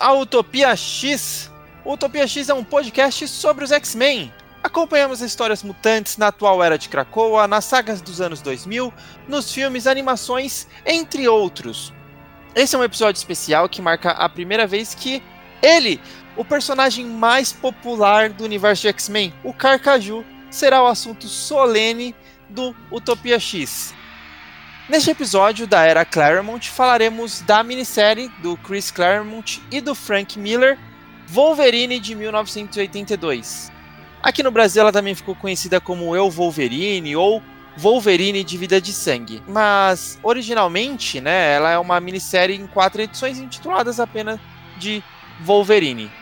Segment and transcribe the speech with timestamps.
[0.00, 1.50] Ao Utopia X.
[1.84, 4.32] Utopia X é um podcast sobre os X-Men.
[4.62, 8.92] Acompanhamos histórias mutantes na atual era de Krakoa, nas sagas dos anos 2000,
[9.28, 11.92] nos filmes, animações, entre outros.
[12.54, 15.22] Esse é um episódio especial que marca a primeira vez que
[15.60, 16.00] ele,
[16.36, 22.14] o personagem mais popular do universo de X-Men, o Carcaju, será o assunto solene
[22.48, 23.94] do Utopia X.
[24.86, 30.78] Neste episódio da Era Claremont falaremos da minissérie do Chris Claremont e do Frank Miller,
[31.26, 33.72] Wolverine de 1982.
[34.22, 37.42] Aqui no Brasil ela também ficou conhecida como Eu Wolverine ou
[37.78, 39.42] Wolverine de Vida de Sangue.
[39.48, 44.38] Mas originalmente, né, ela é uma minissérie em quatro edições intituladas apenas
[44.76, 45.02] de
[45.40, 46.12] Wolverine.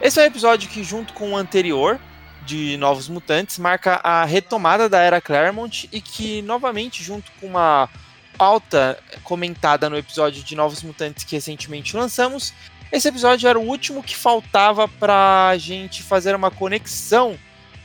[0.00, 1.98] Esse é um episódio que, junto com o anterior,
[2.46, 7.88] de Novos Mutantes marca a retomada da era Claremont e que, novamente, junto com uma
[8.36, 12.54] pauta comentada no episódio de Novos Mutantes que recentemente lançamos,
[12.90, 17.38] esse episódio era o último que faltava para a gente fazer uma conexão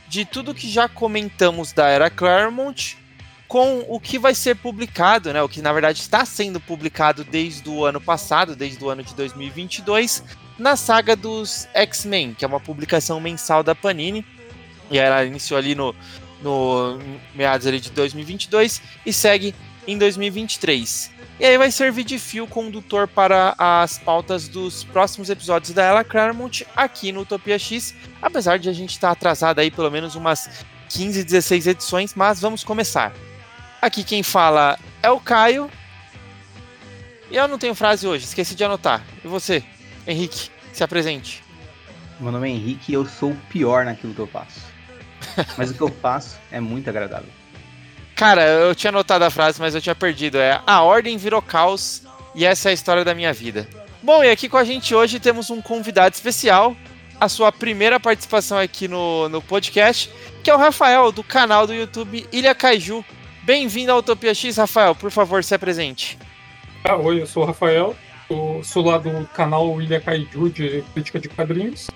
[0.08, 2.96] de tudo que já comentamos da era Claremont
[3.46, 5.40] com o que vai ser publicado, né?
[5.42, 9.14] O que na verdade está sendo publicado desde o ano passado, desde o ano de
[9.14, 10.24] 2022,
[10.58, 14.24] na saga dos X-Men, que é uma publicação mensal da Panini
[14.90, 15.94] e ela iniciou ali no,
[16.42, 16.98] no
[17.34, 19.54] meados ali de 2022 e segue
[19.86, 21.16] em 2023.
[21.38, 26.02] E aí vai servir de fio condutor para as pautas dos próximos episódios da Ella
[26.02, 30.14] Claremont aqui no Utopia X, apesar de a gente estar tá atrasado aí pelo menos
[30.14, 33.12] umas 15, 16 edições, mas vamos começar.
[33.82, 35.70] Aqui quem fala é o Caio.
[37.30, 39.04] E eu não tenho frase hoje, esqueci de anotar.
[39.22, 39.62] E você,
[40.06, 41.42] Henrique, se apresente.
[42.18, 44.65] Meu nome é Henrique e eu sou o pior naquilo que eu faço.
[45.56, 47.28] Mas o que eu faço é muito agradável.
[48.14, 50.38] Cara, eu tinha anotado a frase, mas eu tinha perdido.
[50.38, 52.02] É a ordem virou caos
[52.34, 53.68] e essa é a história da minha vida.
[54.02, 56.74] Bom, e aqui com a gente hoje temos um convidado especial,
[57.20, 60.10] a sua primeira participação aqui no, no podcast,
[60.42, 63.04] que é o Rafael, do canal do YouTube Ilha Kaiju.
[63.42, 64.94] Bem-vindo ao Utopia X, Rafael.
[64.94, 66.18] Por favor, se apresente.
[66.84, 67.94] Ah, oi, eu sou o Rafael.
[68.30, 71.88] Eu sou lá do canal Ilha Kaiju de crítica de quadrinhos.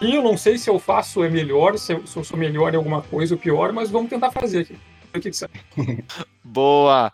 [0.00, 3.02] E eu não sei se eu faço é melhor, se eu, sou melhor em alguma
[3.02, 4.78] coisa ou pior, mas vamos tentar fazer aqui.
[5.14, 5.50] O que, que sai?
[6.42, 7.12] Boa!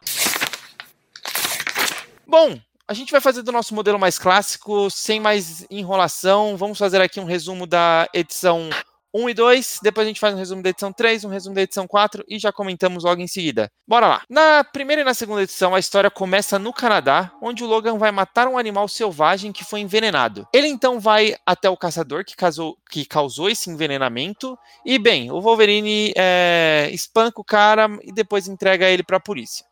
[2.27, 6.57] Bom, a gente vai fazer do nosso modelo mais clássico, sem mais enrolação.
[6.57, 8.71] Vamos fazer aqui um resumo da edição
[9.15, 11.63] 1 e 2, depois a gente faz um resumo da edição 3, um resumo da
[11.63, 13.71] edição 4 e já comentamos logo em seguida.
[13.87, 14.23] Bora lá!
[14.29, 18.11] Na primeira e na segunda edição, a história começa no Canadá, onde o Logan vai
[18.11, 20.47] matar um animal selvagem que foi envenenado.
[20.53, 25.41] Ele então vai até o caçador que, casou, que causou esse envenenamento e, bem, o
[25.41, 29.68] Wolverine é, espanca o cara e depois entrega ele para a polícia.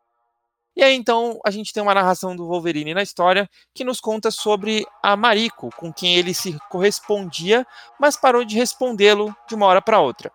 [0.76, 4.31] E aí então a gente tem uma narração do Wolverine na história que nos conta
[4.31, 7.66] sobre a Mariko, com quem ele se correspondia,
[7.98, 10.31] mas parou de respondê-lo de uma hora para outra.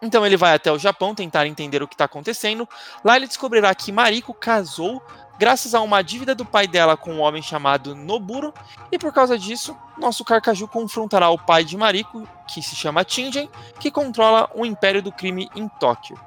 [0.00, 2.68] Então ele vai até o Japão tentar entender o que está acontecendo.
[3.04, 5.02] Lá ele descobrirá que Mariko casou
[5.38, 8.52] graças a uma dívida do pai dela com um homem chamado Noburo,
[8.90, 13.48] e por causa disso, nosso Carcaju confrontará o pai de Mariko, que se chama Tingen,
[13.78, 16.18] que controla o império do crime em Tóquio.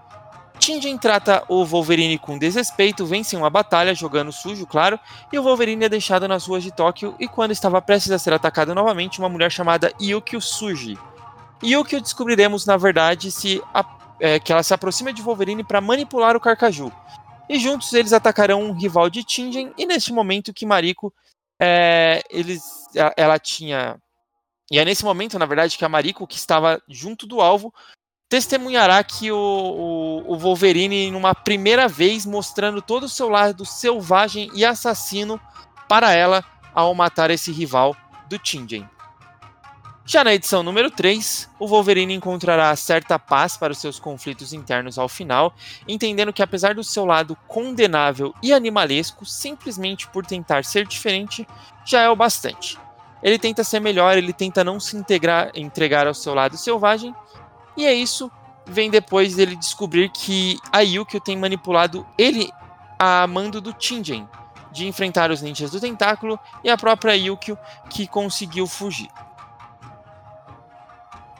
[0.62, 5.00] Tingen trata o Wolverine com desrespeito, vence uma batalha jogando sujo, claro,
[5.34, 8.32] e o Wolverine é deixado nas ruas de Tóquio e quando estava prestes a ser
[8.32, 11.00] atacado novamente, uma mulher chamada Yukio surge.
[11.64, 13.84] Yukio descobriremos, na verdade, se a,
[14.20, 16.92] é, que ela se aproxima de Wolverine para manipular o Carcaju.
[17.50, 21.12] E juntos eles atacarão um rival de Tingen e neste momento que Mariko
[21.60, 22.64] é, eles,
[23.18, 24.00] ela tinha
[24.72, 27.74] e é nesse momento, na verdade, que a Mariko, que estava junto do alvo,
[28.32, 34.50] testemunhará que o, o, o, Wolverine, numa primeira vez, mostrando todo o seu lado selvagem
[34.56, 35.38] e assassino
[35.86, 36.42] para ela
[36.74, 37.94] ao matar esse rival
[38.30, 38.88] do Tingen.
[40.06, 44.98] Já na edição número 3, o Wolverine encontrará certa paz para os seus conflitos internos
[44.98, 45.54] ao final,
[45.86, 51.46] entendendo que apesar do seu lado condenável e animalesco, simplesmente por tentar ser diferente,
[51.86, 52.80] já é o bastante.
[53.22, 57.14] Ele tenta ser melhor, ele tenta não se integrar, entregar ao seu lado selvagem,
[57.76, 58.32] e é isso
[58.66, 62.52] vem depois dele descobrir que a Yukio tem manipulado ele
[62.98, 64.28] a mando do Tingen
[64.72, 67.58] de enfrentar os ninjas do tentáculo e a própria Yukio
[67.90, 69.10] que conseguiu fugir.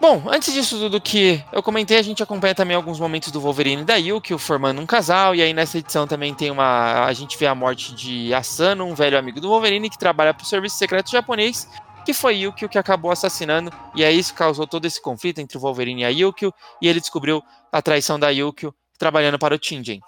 [0.02, 3.84] Bom, antes disso tudo que eu comentei, a gente acompanha também alguns momentos do Wolverine
[3.84, 7.06] e da Yukio formando um casal, e aí nessa edição também tem uma.
[7.06, 10.44] A gente vê a morte de Asano, um velho amigo do Wolverine que trabalha para
[10.44, 11.70] o serviço secreto japonês,
[12.06, 15.58] que foi Yukio que acabou assassinando, e é isso que causou todo esse conflito entre
[15.58, 19.60] o Wolverine e a Yukio, e ele descobriu a traição da Yukio trabalhando para o
[19.60, 20.00] Tingen.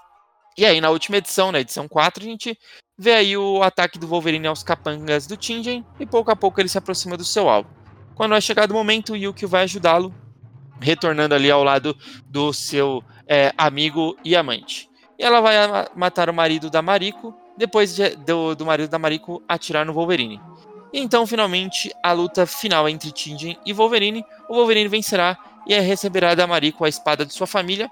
[0.57, 2.57] E aí, na última edição, na edição 4, a gente
[2.97, 6.69] vê aí o ataque do Wolverine aos capangas do Tingen e pouco a pouco ele
[6.69, 7.69] se aproxima do seu alvo.
[8.15, 10.13] Quando vai chegar o momento, o Yukio vai ajudá-lo,
[10.79, 14.89] retornando ali ao lado do seu é, amigo e amante.
[15.17, 15.55] E ela vai
[15.95, 20.39] matar o marido da Mariko, depois de, do, do marido da Mariko atirar no Wolverine.
[20.93, 24.23] E então, finalmente, a luta final entre Tingen e Wolverine.
[24.47, 25.35] O Wolverine vencerá
[25.65, 27.89] e receberá da Mariko a espada de sua família.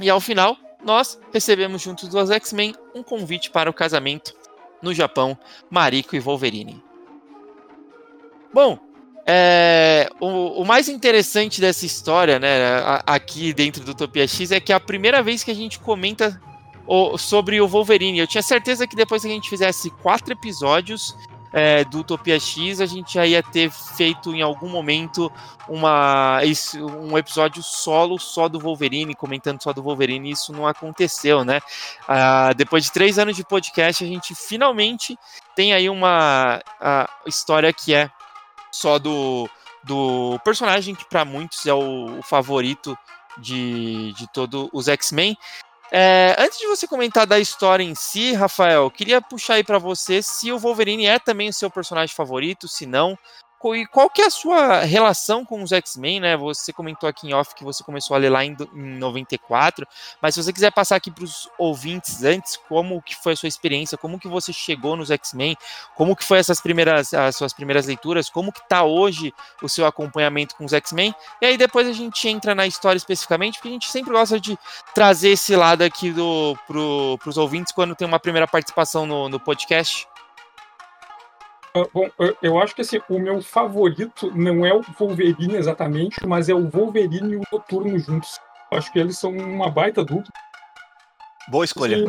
[0.00, 4.34] E ao final, nós recebemos juntos dos X-Men um convite para o casamento
[4.80, 5.36] no Japão,
[5.68, 6.82] Mariko e Wolverine.
[8.54, 8.78] Bom,
[9.26, 12.48] é, o, o, mais interessante dessa história, né,
[13.04, 16.40] aqui dentro do Utopia X, é que é a primeira vez que a gente comenta
[16.86, 18.20] o, sobre o Wolverine.
[18.20, 21.14] Eu tinha certeza que depois que a gente fizesse quatro episódios
[21.52, 25.32] é, do Utopia X, a gente já ia ter feito em algum momento
[25.68, 26.40] uma,
[27.00, 31.60] um episódio solo só do Wolverine, comentando só do Wolverine, e isso não aconteceu, né?
[32.06, 35.18] Ah, depois de três anos de podcast, a gente finalmente
[35.54, 36.60] tem aí uma
[37.26, 38.10] história que é
[38.70, 39.48] só do,
[39.84, 42.96] do personagem que para muitos é o, o favorito
[43.38, 45.36] de, de todos os X-Men.
[45.90, 50.22] É, antes de você comentar da história em si, Rafael, queria puxar aí para você
[50.22, 53.18] se o Wolverine é também o seu personagem favorito, se não,
[53.74, 56.36] e qual que é a sua relação com os X-Men, né?
[56.36, 59.86] Você comentou aqui em off que você começou a ler lá em, em 94,
[60.22, 63.48] mas se você quiser passar aqui para os ouvintes antes, como que foi a sua
[63.48, 65.56] experiência, como que você chegou nos X-Men,
[65.96, 69.86] como que foi essas primeiras, as suas primeiras leituras, como que tá hoje o seu
[69.86, 73.72] acompanhamento com os X-Men, e aí depois a gente entra na história especificamente, porque a
[73.72, 74.56] gente sempre gosta de
[74.94, 79.40] trazer esse lado aqui do, pro, os ouvintes quando tem uma primeira participação no, no
[79.40, 80.06] podcast.
[81.78, 82.08] Ah, bom,
[82.42, 86.68] eu acho que assim, o meu favorito não é o Wolverine exatamente, mas é o
[86.68, 88.40] Wolverine e o Noturno juntos.
[88.72, 90.32] Acho que eles são uma baita dupla.
[91.48, 92.04] Boa escolha.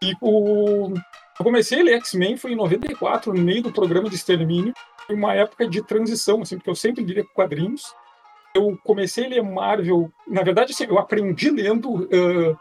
[0.00, 0.94] E, e o...
[0.94, 4.72] eu comecei a ler X-Men foi em 94, no meio do programa de extermínio.
[5.06, 7.94] Foi uma época de transição, assim, porque eu sempre lia quadrinhos.
[8.54, 10.12] Eu comecei a ler Marvel.
[10.26, 12.04] Na verdade, assim, eu aprendi lendo.
[12.04, 12.58] Uh,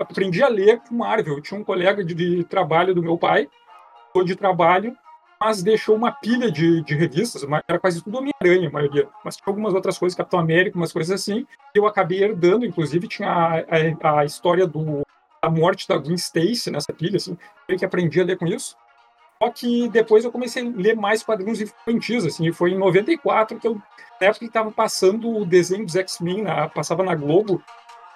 [0.00, 1.34] aprendi a ler com Marvel.
[1.34, 3.48] Eu tinha um colega de, de trabalho do meu pai
[4.22, 4.96] de trabalho,
[5.40, 9.46] mas deixou uma pilha de, de revistas, era quase tudo Homem-Aranha, a maioria, mas tinha
[9.46, 13.54] algumas outras coisas, Capitão América, umas coisas assim, eu acabei herdando, inclusive tinha a,
[14.08, 15.02] a, a história do,
[15.42, 17.36] da morte da Gwen Stacy nessa pilha, assim,
[17.68, 18.76] eu que aprendi a ler com isso.
[19.42, 23.58] Só que depois eu comecei a ler mais quadrinhos infantis, assim, e foi em 94
[23.58, 23.74] que eu,
[24.20, 27.60] na época que estava passando o desenho dos X-Men, passava na Globo,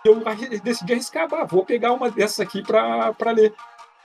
[0.05, 0.23] eu
[0.63, 3.53] decidi arriscar, ah, vou pegar uma dessas aqui para ler.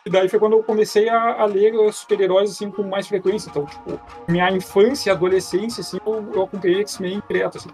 [0.05, 3.49] E daí foi quando eu comecei a, a ler super-heróis assim com mais frequência.
[3.49, 7.69] Então, tipo, minha infância e adolescência, assim, eu, eu acompanhei X-Men direto, assim.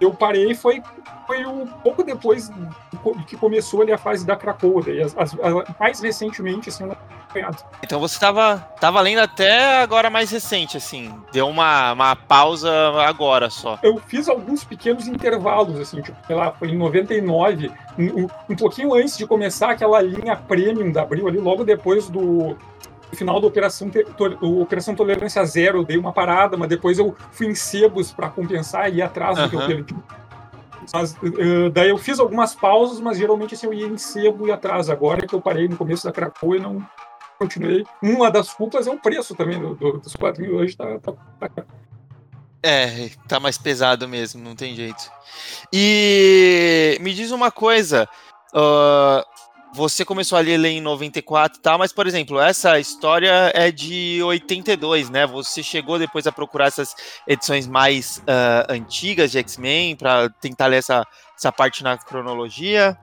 [0.00, 0.82] Eu parei foi
[1.26, 2.50] foi um pouco depois
[3.26, 6.88] que começou ali a fase da Krakoa, e as, as, as, mais recentemente, assim,
[7.82, 12.70] então você estava tava lendo até agora mais recente, assim, deu uma, uma pausa
[13.06, 13.78] agora só.
[13.82, 18.94] Eu fiz alguns pequenos intervalos, assim, tipo, sei lá, foi em 99, um, um pouquinho
[18.94, 22.56] antes de começar aquela linha premium da Abril, ali logo depois do,
[23.14, 27.46] final da Operação, to, Operação Tolerância Zero, eu dei uma parada, mas depois eu fui
[27.46, 29.96] em sebos para compensar e ir atrás do que eu perdi.
[30.92, 34.52] Mas, uh, daí eu fiz algumas pausas, mas geralmente assim, eu ia em sebo e
[34.52, 34.88] atrás.
[34.88, 36.86] Agora que eu parei no começo da Krakow e não
[37.38, 37.84] continuei.
[38.02, 40.76] Uma das culpas é o preço também do, do, dos quadrinhos hoje.
[40.76, 41.12] Tá, tá,
[41.48, 41.64] tá,
[42.62, 45.10] É, tá mais pesado mesmo, não tem jeito.
[45.72, 48.08] E me diz uma coisa.
[48.54, 49.35] Uh,
[49.76, 54.22] você começou a ler em 94 e tal, mas, por exemplo, essa história é de
[54.22, 55.26] 82, né?
[55.26, 56.94] Você chegou depois a procurar essas
[57.28, 61.06] edições mais uh, antigas de X-Men para tentar ler essa,
[61.36, 62.96] essa parte na cronologia?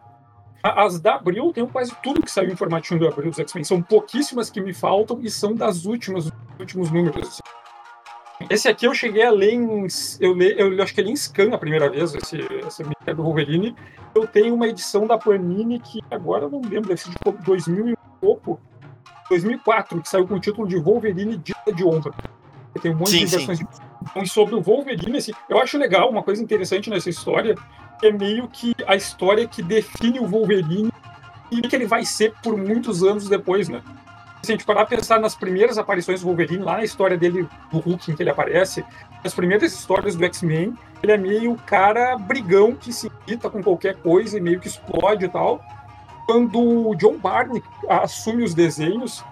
[0.63, 3.63] As da Abril, tem quase tudo que saiu em formatinho do Abril dos X-Men.
[3.63, 7.39] São pouquíssimas que me faltam e são das últimas, dos últimos números.
[8.49, 9.87] Esse aqui eu cheguei a ler em.
[10.19, 13.23] Eu, le, eu acho que ele em scan a primeira vez, esse, essa mídia do
[13.23, 13.75] Wolverine.
[14.15, 17.89] Eu tenho uma edição da Panini que agora eu não lembro, deve ser de 2000
[17.89, 18.59] e pouco.
[19.29, 22.11] 2004, que saiu com o título de Wolverine Dita de Honra.
[22.81, 23.67] Tem um monte sim, de versões de...
[24.01, 27.55] Então, sobre o Wolverine, assim, eu acho legal, uma coisa interessante nessa história,
[28.01, 30.91] é meio que a história que define o Wolverine
[31.49, 33.81] e que ele vai ser por muitos anos depois, né?
[34.43, 37.47] Se a gente parar a pensar nas primeiras aparições do Wolverine, lá na história dele,
[37.71, 38.83] do Hulk, em que ele aparece,
[39.23, 43.95] as primeiras histórias do X-Men, ele é meio cara brigão que se irrita com qualquer
[43.95, 45.61] coisa e meio que explode e tal.
[46.25, 49.23] Quando o John Barney assume os desenhos,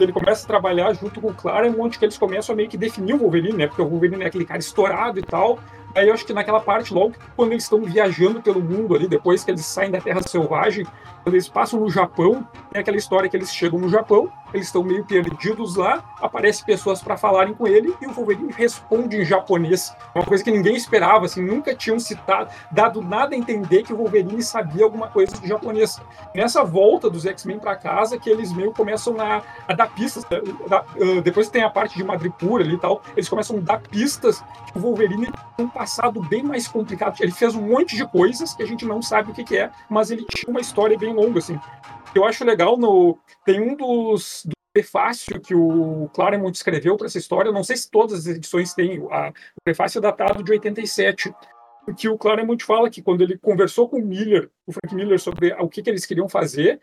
[0.00, 3.14] ele começa a trabalhar junto com o Claremont, que eles começam a meio que definir
[3.14, 3.66] o Wolverine, né?
[3.68, 5.60] Porque o Wolverine é aquele cara estourado e tal,
[5.96, 9.42] Aí eu acho que naquela parte, logo quando eles estão viajando pelo mundo ali, depois
[9.42, 10.86] que eles saem da Terra Selvagem,
[11.22, 12.46] quando eles passam no Japão,
[12.76, 17.00] tem aquela história que eles chegam no Japão, eles estão meio perdidos lá, aparecem pessoas
[17.00, 19.94] para falarem com ele e o Wolverine responde em japonês.
[20.14, 23.96] Uma coisa que ninguém esperava, assim, nunca tinham citado, dado nada a entender que o
[23.96, 25.98] Wolverine sabia alguma coisa de japonês.
[26.34, 30.74] Nessa volta dos X-Men para casa, que eles meio começam a, a dar pistas, a,
[30.76, 33.80] a, uh, depois tem a parte de Madripoor ali e tal, eles começam a dar
[33.80, 37.16] pistas que o Wolverine tem um passado bem mais complicado.
[37.20, 39.70] Ele fez um monte de coisas que a gente não sabe o que, que é,
[39.88, 41.58] mas ele tinha uma história bem longa, assim.
[42.14, 43.18] Eu acho legal no.
[43.44, 47.90] Tem um dos, do prefácio que o Claremont escreveu para essa história, não sei se
[47.90, 51.34] todas as edições têm, a, o prefácio é datado de 87,
[51.96, 55.52] que o Claremont fala que quando ele conversou com o Miller, o Frank Miller, sobre
[55.54, 56.80] o que, que eles queriam fazer,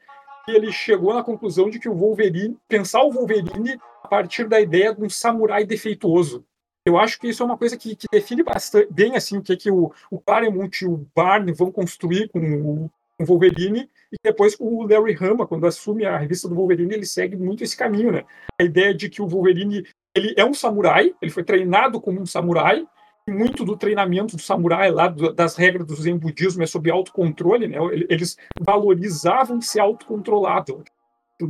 [0.48, 4.94] ele chegou na conclusão de que o Wolverine, pensar o Wolverine a partir da ideia
[4.94, 6.46] de um samurai defeituoso.
[6.86, 9.56] Eu acho que isso é uma coisa que, que define bastante bem assim o que,
[9.56, 14.18] que o, o Claremont e o Barney vão construir com o, com o Wolverine e
[14.24, 18.12] depois o Larry Hama, quando assume a revista do Wolverine, ele segue muito esse caminho,
[18.12, 18.24] né?
[18.62, 19.84] A ideia de que o Wolverine
[20.16, 22.86] ele é um samurai, ele foi treinado como um samurai,
[23.28, 27.78] muito do treinamento do samurai lá, das regras do Zen budismo é sobre autocontrole, né?
[28.08, 30.84] Eles valorizavam ser autocontrolado,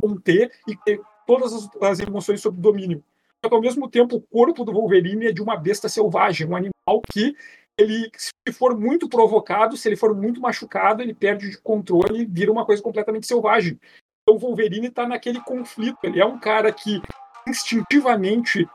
[0.00, 3.04] conter e ter todas as, as emoções sob domínio.
[3.44, 6.56] Só que ao mesmo tempo o corpo do Wolverine é de uma besta selvagem, um
[6.56, 7.36] animal que
[7.78, 12.26] ele, se for muito provocado, se ele for muito machucado, ele perde de controle e
[12.26, 13.78] vira uma coisa completamente selvagem.
[14.22, 15.98] Então o Wolverine está naquele conflito.
[16.02, 17.02] Ele é um cara que
[17.46, 18.66] instintivamente,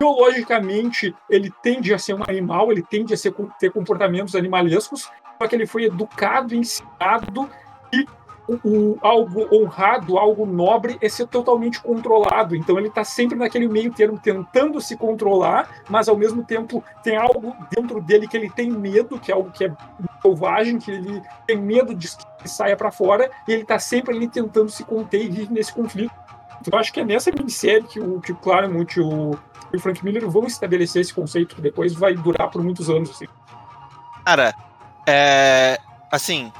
[0.00, 5.08] biologicamente, ele tende a ser um animal, ele tende a ser, ter comportamentos animalescos,
[5.40, 7.48] só que ele foi educado, ensinado
[7.92, 8.04] e
[9.00, 12.56] algo honrado, algo nobre é ser totalmente controlado.
[12.56, 17.16] Então ele está sempre naquele meio termo, tentando se controlar, mas ao mesmo tempo tem
[17.16, 19.72] algo dentro dele que ele tem medo, que é algo que é
[20.20, 22.08] selvagem, que ele tem medo de
[22.38, 25.72] que saia para fora, e ele está sempre ali tentando se conter e vive nesse
[25.72, 26.12] conflito.
[26.60, 29.38] Então acho que é nessa minissérie que o, que o Claremont e o,
[29.72, 33.10] o Frank Miller vão estabelecer esse conceito, que depois vai durar por muitos anos.
[33.10, 33.26] Assim.
[34.24, 34.54] Cara,
[35.06, 35.78] é,
[36.10, 36.52] assim,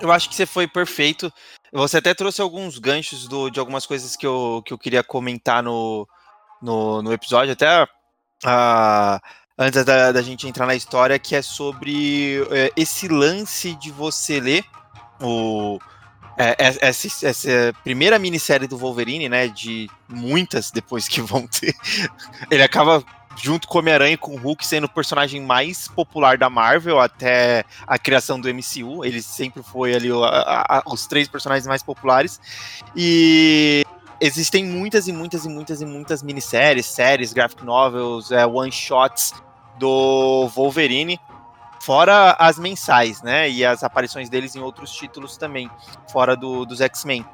[0.00, 1.32] eu acho que você foi perfeito.
[1.72, 5.62] Você até trouxe alguns ganchos do, de algumas coisas que eu, que eu queria comentar
[5.62, 6.08] no,
[6.62, 9.20] no, no episódio, até uh,
[9.58, 14.38] antes da, da, gente entrar na história, que é sobre uh, esse lance de você
[14.38, 14.64] ler
[15.20, 15.78] o,
[16.36, 19.48] é, essa, essa, primeira minissérie do Wolverine, né?
[19.48, 21.74] De muitas depois que vão ter.
[22.50, 23.04] Ele acaba
[23.36, 27.64] junto com Homem-Aranha e com o Hulk sendo o personagem mais popular da Marvel até
[27.86, 29.04] a criação do MCU.
[29.04, 32.40] Ele sempre foi ali a, a, os três personagens mais populares.
[32.94, 33.84] E
[34.20, 39.34] existem muitas e muitas e muitas e muitas minisséries, séries, graphic novels, é, one-shots
[39.78, 41.18] do Wolverine.
[41.80, 43.50] Fora as mensais, né?
[43.50, 45.70] E as aparições deles em outros títulos também,
[46.10, 47.24] fora do, dos X-Men.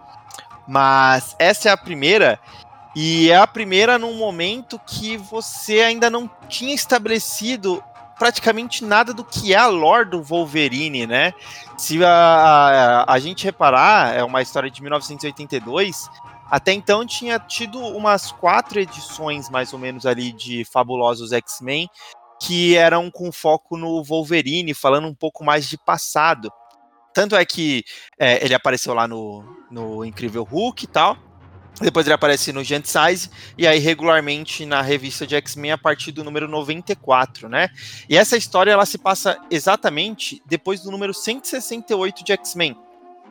[0.66, 2.38] Mas essa é a primeira,
[2.94, 7.82] e é a primeira num momento que você ainda não tinha estabelecido
[8.18, 11.32] praticamente nada do que é a lore do Wolverine, né?
[11.78, 16.11] Se a, a, a gente reparar, é uma história de 1982.
[16.50, 21.88] Até então tinha tido umas quatro edições, mais ou menos, ali de Fabulosos X-Men,
[22.42, 26.52] que eram com foco no Wolverine, falando um pouco mais de passado.
[27.14, 27.85] Tanto é que
[28.18, 31.16] é, ele apareceu lá no, no Incrível Hulk e tal.
[31.81, 36.13] Depois ele aparece no Giant Size e aí regularmente na revista de X-Men a partir
[36.13, 37.71] do número 94, né?
[38.09, 42.77] E essa história ela se passa exatamente depois do número 168 de X-Men.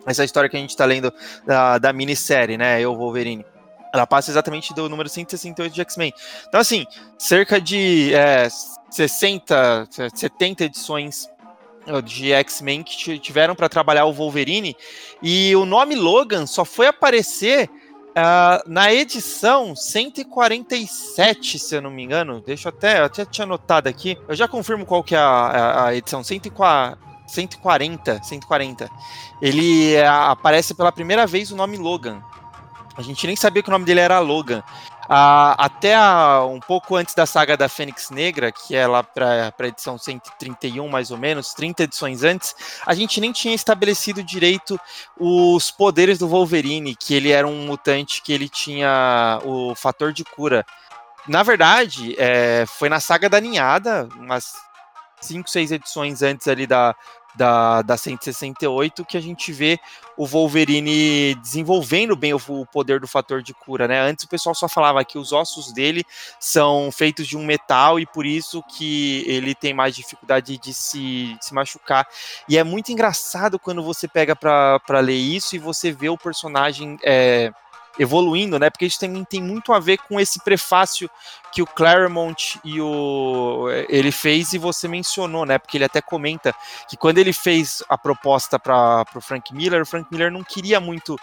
[0.06, 1.14] Essa história que a gente está lendo
[1.46, 2.82] da, da minissérie, né?
[2.82, 3.46] Eu, Wolverine.
[3.94, 6.14] Ela passa exatamente do número 168 de X-Men.
[6.48, 6.86] Então, assim,
[7.18, 8.48] cerca de é,
[8.90, 11.30] 60, 70 edições
[12.04, 14.76] de X-Men que tiveram para trabalhar o Wolverine.
[15.22, 17.70] E o nome Logan só foi aparecer
[18.10, 23.46] Uh, na edição 147, se eu não me engano, deixa eu até, eu até tinha
[23.46, 26.98] anotado aqui, eu já confirmo qual que é a, a, a edição, 140,
[27.28, 28.90] 140, 140.
[29.42, 32.22] Ele uh, aparece pela primeira vez o nome Logan.
[32.98, 34.64] A gente nem sabia que o nome dele era Logan.
[35.12, 39.68] Até a, um pouco antes da saga da Fênix Negra, que é lá para a
[39.68, 44.80] edição 131, mais ou menos, 30 edições antes, a gente nem tinha estabelecido direito
[45.20, 50.24] os poderes do Wolverine, que ele era um mutante que ele tinha o fator de
[50.24, 50.64] cura.
[51.28, 54.54] Na verdade, é, foi na saga da Ninhada, umas
[55.22, 56.96] 5, 6 edições antes ali da,
[57.36, 59.80] da, da 168 que a gente vê
[60.18, 64.02] o Wolverine desenvolvendo bem o, o, poder do fator de cura, né?
[64.02, 66.04] Antes o pessoal só falava que os ossos dele
[66.40, 71.36] são feitos de um metal e por isso que ele tem mais dificuldade de se,
[71.36, 72.06] de se machucar.
[72.48, 76.98] E é muito engraçado quando você pega para ler isso e você vê o personagem.
[77.04, 77.52] É,
[77.98, 78.70] evoluindo, né?
[78.70, 81.10] Porque isso também tem muito a ver com esse prefácio
[81.52, 85.58] que o Claremont e o ele fez e você mencionou, né?
[85.58, 86.54] Porque ele até comenta
[86.88, 90.80] que quando ele fez a proposta para o Frank Miller, o Frank Miller não queria
[90.80, 91.18] muito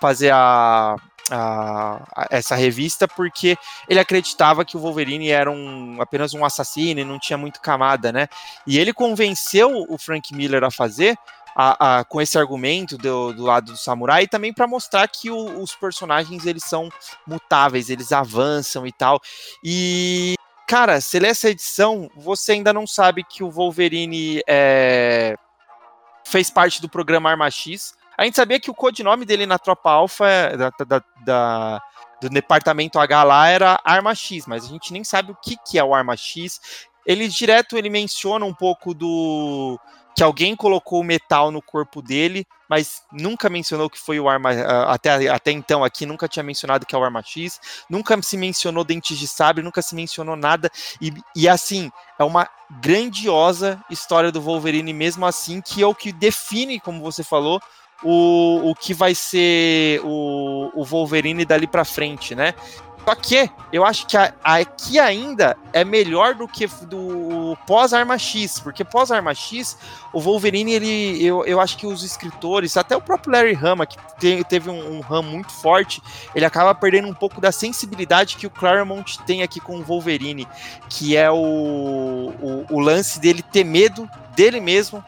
[0.00, 0.96] fazer a,
[1.30, 3.56] a, a, essa revista porque
[3.88, 8.12] ele acreditava que o Wolverine era um, apenas um assassino e não tinha muito camada,
[8.12, 8.28] né?
[8.66, 11.16] E ele convenceu o Frank Miller a fazer
[11.56, 15.30] a, a, com esse argumento do, do, lado do samurai e também para mostrar que
[15.30, 16.88] o, os personagens eles são
[17.26, 19.20] mutáveis, eles avançam e tal.
[19.62, 20.34] E
[20.66, 25.36] cara, se lê essa edição, você ainda não sabe que o Wolverine é,
[26.24, 27.94] fez parte do programa Arma X.
[28.16, 31.82] A gente sabia que o codinome dele na Tropa Alpha da, da, da,
[32.22, 35.78] do departamento H lá era Arma X, mas a gente nem sabe o que, que
[35.78, 36.60] é o Arma X.
[37.04, 39.78] Ele direto ele menciona um pouco do
[40.14, 44.50] que alguém colocou o metal no corpo dele, mas nunca mencionou que foi o arma.
[44.88, 48.84] Até, até então aqui nunca tinha mencionado que é o arma X, nunca se mencionou
[48.84, 50.70] dentes de sabre, nunca se mencionou nada.
[51.00, 52.48] E, e assim, é uma
[52.80, 57.60] grandiosa história do Wolverine, mesmo assim, que é o que define, como você falou,
[58.02, 62.54] o, o que vai ser o, o Wolverine dali para frente, né?
[63.04, 68.84] Só que eu acho que aqui ainda é melhor do que do pós-Arma X, porque
[68.84, 69.76] pós-Arma X,
[70.12, 73.96] o Wolverine, ele, eu, eu acho que os escritores, até o próprio Larry Hama, que
[74.20, 76.00] te, teve um, um RAM muito forte,
[76.34, 80.46] ele acaba perdendo um pouco da sensibilidade que o Claremont tem aqui com o Wolverine,
[80.88, 85.04] que é o, o, o lance dele ter medo dele mesmo,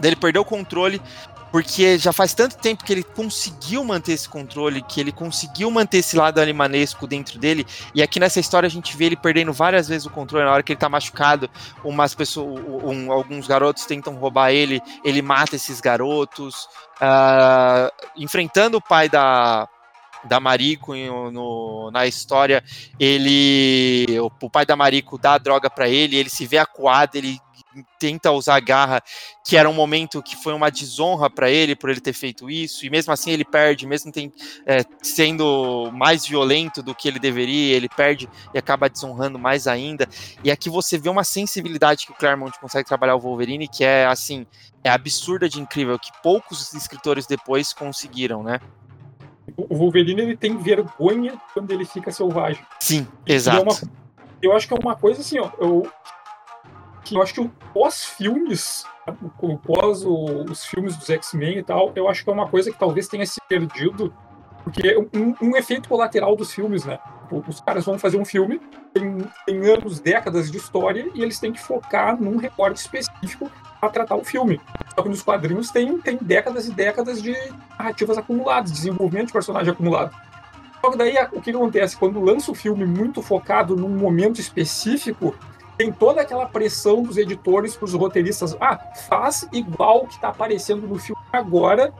[0.00, 1.00] dele perder o controle,
[1.50, 5.98] porque já faz tanto tempo que ele conseguiu manter esse controle, que ele conseguiu manter
[5.98, 9.88] esse lado animanesco dentro dele, e aqui nessa história a gente vê ele perdendo várias
[9.88, 11.48] vezes o controle, na hora que ele tá machucado,
[11.84, 16.68] umas pessoas, um, alguns garotos tentam roubar ele, ele mata esses garotos,
[17.00, 19.68] uh, enfrentando o pai da,
[20.24, 22.62] da Marico no, na história,
[22.98, 27.16] ele o, o, pai da Marico dá a droga para ele, ele se vê acuado,
[27.16, 27.40] ele
[27.98, 29.02] tenta usar a garra,
[29.44, 32.84] que era um momento que foi uma desonra para ele por ele ter feito isso,
[32.84, 34.32] e mesmo assim ele perde, mesmo tem,
[34.66, 40.08] é, sendo mais violento do que ele deveria, ele perde e acaba desonrando mais ainda.
[40.42, 44.06] E aqui você vê uma sensibilidade que o Claremont consegue trabalhar o Wolverine, que é
[44.06, 44.46] assim,
[44.82, 48.60] é absurda de incrível, que poucos escritores depois conseguiram, né?
[49.56, 52.62] O Wolverine ele tem vergonha quando ele fica selvagem.
[52.80, 53.58] Sim, exato.
[53.58, 53.98] É uma,
[54.42, 55.90] eu acho que é uma coisa assim, ó, eu,
[57.08, 58.84] que eu acho que o pós-filmes,
[59.40, 62.78] o pós os filmes dos X-Men e tal, eu acho que é uma coisa que
[62.78, 64.12] talvez tenha se perdido,
[64.62, 66.98] porque é um, um efeito colateral dos filmes, né?
[67.46, 68.60] Os caras vão fazer um filme,
[68.92, 73.90] tem, tem anos, décadas de história, e eles têm que focar num recorte específico para
[73.90, 74.60] tratar o filme.
[74.94, 77.34] Só que nos quadrinhos tem, tem décadas e décadas de
[77.78, 80.14] narrativas acumuladas, desenvolvimento de personagem acumulado.
[80.80, 81.96] Só que daí o que acontece?
[81.96, 85.34] Quando lança o filme muito focado num momento específico,
[85.78, 88.56] tem toda aquela pressão dos editores para os roteiristas.
[88.60, 88.76] Ah,
[89.08, 91.94] faz igual que está aparecendo no filme agora,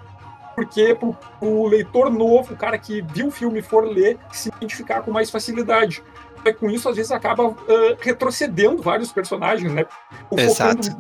[0.56, 4.48] porque para o leitor novo, o cara que viu o filme e for ler, se
[4.48, 6.02] identificar com mais facilidade.
[6.44, 7.56] E com isso, às vezes, acaba uh,
[8.00, 9.86] retrocedendo vários personagens, né?
[10.32, 10.96] Exato.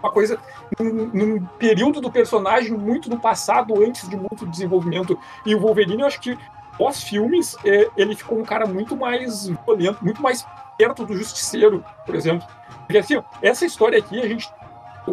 [0.00, 0.38] Uma coisa,
[0.78, 5.18] num, num, período do personagem muito no passado, antes de muito desenvolvimento.
[5.44, 6.38] E o Wolverine, eu acho que
[6.78, 10.46] pós-filmes, é, ele ficou um cara muito mais violento, muito mais
[10.80, 12.46] perto do Justiceiro, por exemplo.
[12.86, 14.48] Porque assim, essa história aqui, a gente.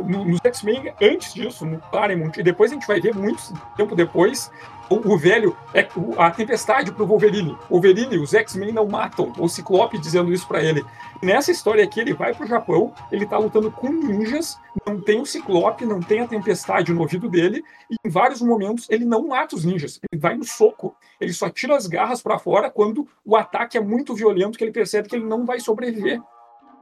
[0.03, 3.41] No, nos X-Men, antes disso, no Claremont, e depois a gente vai ver muito
[3.75, 4.51] tempo depois,
[4.89, 7.57] o, o velho, é a tempestade pro Wolverine.
[7.69, 9.33] Wolverine, os X-Men não matam.
[9.37, 10.83] O Ciclope dizendo isso para ele.
[11.21, 15.25] Nessa história aqui, ele vai pro Japão, ele tá lutando com ninjas, não tem o
[15.25, 19.55] Ciclope, não tem a tempestade no ouvido dele, e em vários momentos ele não mata
[19.55, 20.95] os ninjas, ele vai no soco.
[21.19, 24.71] Ele só tira as garras para fora quando o ataque é muito violento, que ele
[24.71, 26.21] percebe que ele não vai sobreviver.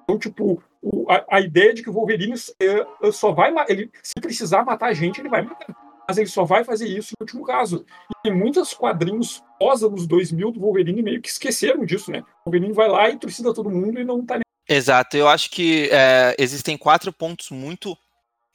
[0.05, 3.51] Então, tipo, o, a, a, ideia de que o Wolverine é, só vai.
[3.67, 5.75] Ele, se precisar matar a gente, ele vai matar
[6.07, 7.85] mas ele só vai fazer isso no último caso.
[8.09, 12.19] E tem muitos quadrinhos pós anos 2000 do Wolverine meio que esqueceram disso, né?
[12.45, 14.43] O Wolverine vai lá e trucida todo mundo e não tá nem...
[14.67, 17.97] Exato, eu acho que é, existem quatro pontos muito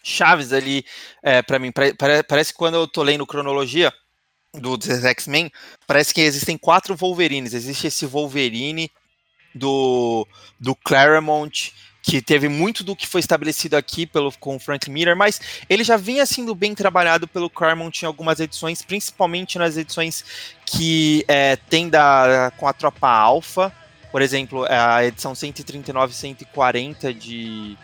[0.03, 0.85] chaves ali
[1.23, 1.73] é, para mim.
[2.29, 3.93] Parece que quando eu tô lendo cronologia
[4.55, 5.51] do X-Men,
[5.87, 7.55] parece que existem quatro Wolverines.
[7.55, 8.91] Existe esse Wolverine
[9.55, 10.27] do,
[10.59, 15.17] do Claremont, que teve muito do que foi estabelecido aqui pelo com o Frank Miller,
[15.17, 20.25] mas ele já vinha sendo bem trabalhado pelo Claremont em algumas edições, principalmente nas edições
[20.65, 23.73] que é, tem da, com a tropa Alpha,
[24.11, 27.79] por exemplo, a edição 139 e 140 de,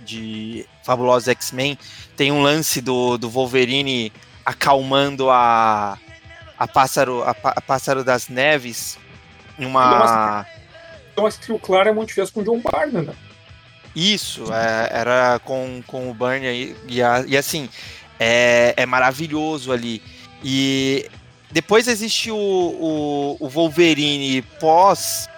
[0.00, 1.78] de Fabulosos X-Men,
[2.16, 4.12] tem um lance do, do Wolverine
[4.44, 5.98] acalmando a,
[6.58, 8.98] a, pássaro, a, a Pássaro das Neves
[9.58, 10.44] em uma...
[11.18, 13.14] acho que o Claremont fez com o John Barner, né?
[13.94, 16.98] Isso, é, era com, com o Burn e, e,
[17.28, 17.68] e assim,
[18.18, 20.02] é, é, maravilhoso ali.
[20.42, 21.08] E
[21.52, 25.28] depois existe o, o, o Wolverine pós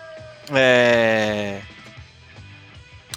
[0.51, 1.61] é,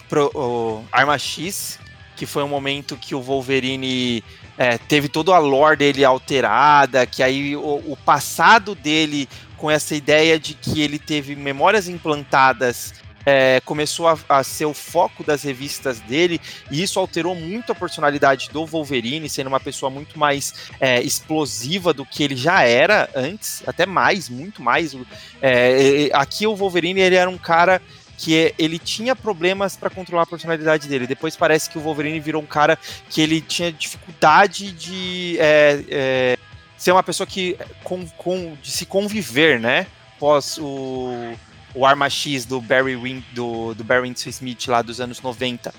[0.10, 1.80] pro, o Arma X,
[2.18, 4.22] que foi um momento que o Wolverine
[4.58, 9.94] é, teve toda a lore dele alterada, que aí o, o passado dele com essa
[9.94, 12.94] ideia de que ele teve memórias implantadas
[13.26, 16.40] é, começou a, a, ser o foco das revistas dele,
[16.72, 21.94] e isso alterou muito a personalidade do Wolverine, sendo uma pessoa muito mais é, explosiva
[21.94, 24.96] do que ele já era antes, até mais, muito mais.
[25.42, 27.82] É, aqui o Wolverine ele era um cara
[28.18, 31.08] que ele tinha problemas para controlar a personalidade dele.
[31.08, 32.78] Depois parece que o Wolverine virou um cara
[33.10, 36.39] que ele tinha dificuldade de é, é,
[36.80, 39.86] ser uma pessoa que com, com, de se conviver, né?
[40.18, 41.36] Pós o
[41.74, 45.74] o Arma X do Barry Win, do, do Barry Smith lá dos anos 90.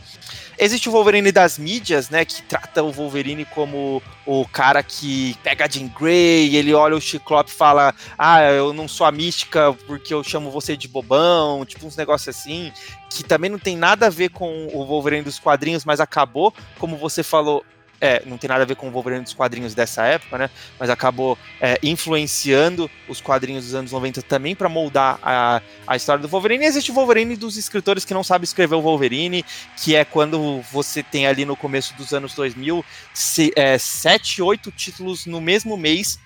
[0.59, 5.69] Existe o Wolverine das mídias, né, que trata o Wolverine como o cara que pega
[5.69, 10.13] Jean Grey, ele olha o Ciclope e fala: "Ah, eu não sou a mística porque
[10.13, 12.71] eu chamo você de bobão", tipo uns negócios assim,
[13.09, 16.97] que também não tem nada a ver com o Wolverine dos quadrinhos, mas acabou, como
[16.97, 17.65] você falou,
[18.01, 20.51] é, não tem nada a ver com o Wolverine dos quadrinhos dessa época, né?
[20.79, 26.23] Mas acabou é, influenciando os quadrinhos dos anos 90 também para moldar a, a história
[26.23, 26.65] do Wolverine.
[26.65, 29.45] E existe o Wolverine dos escritores que não sabem escrever o Wolverine,
[29.77, 32.83] que é quando você tem ali no começo dos anos 2000
[33.13, 36.19] se, é, sete, oito títulos no mesmo mês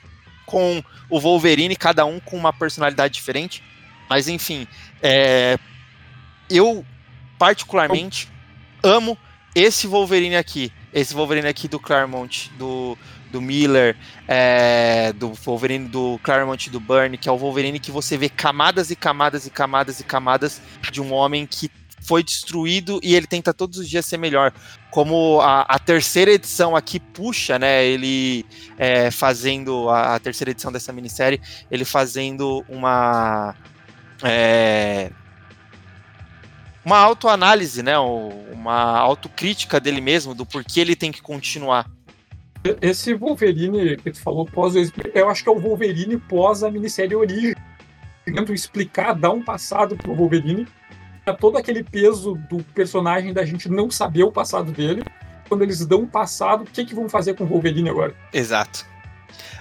[0.46, 3.64] com o Wolverine, cada um com uma personalidade diferente.
[4.08, 4.68] Mas enfim,
[5.02, 5.58] é,
[6.48, 6.84] eu
[7.36, 8.28] particularmente
[8.80, 9.18] amo
[9.54, 12.96] esse Wolverine aqui esse Wolverine aqui do Claremont, do,
[13.32, 13.96] do Miller,
[14.28, 18.92] é, do Wolverine do Claremont do Burn, que é o Wolverine que você vê camadas
[18.92, 21.68] e camadas e camadas e camadas de um homem que
[22.00, 24.52] foi destruído e ele tenta todos os dias ser melhor.
[24.90, 27.84] Como a, a terceira edição aqui puxa, né?
[27.84, 28.46] Ele
[28.78, 33.56] é, fazendo a, a, terceira edição dessa minissérie, ele fazendo uma.
[34.22, 35.10] É,
[36.84, 37.98] uma autoanálise, né?
[37.98, 41.90] Uma autocrítica dele mesmo, do porquê ele tem que continuar.
[42.80, 44.74] Esse Wolverine que tu falou pós,
[45.14, 47.54] eu acho que é o Wolverine pós a minissérie Origem.
[48.24, 50.66] Tentando explicar, dar um passado pro Wolverine,
[51.38, 55.02] todo aquele peso do personagem da gente não saber o passado dele.
[55.46, 58.14] Quando eles dão um passado, o que, que vão fazer com o Wolverine agora?
[58.32, 58.86] Exato.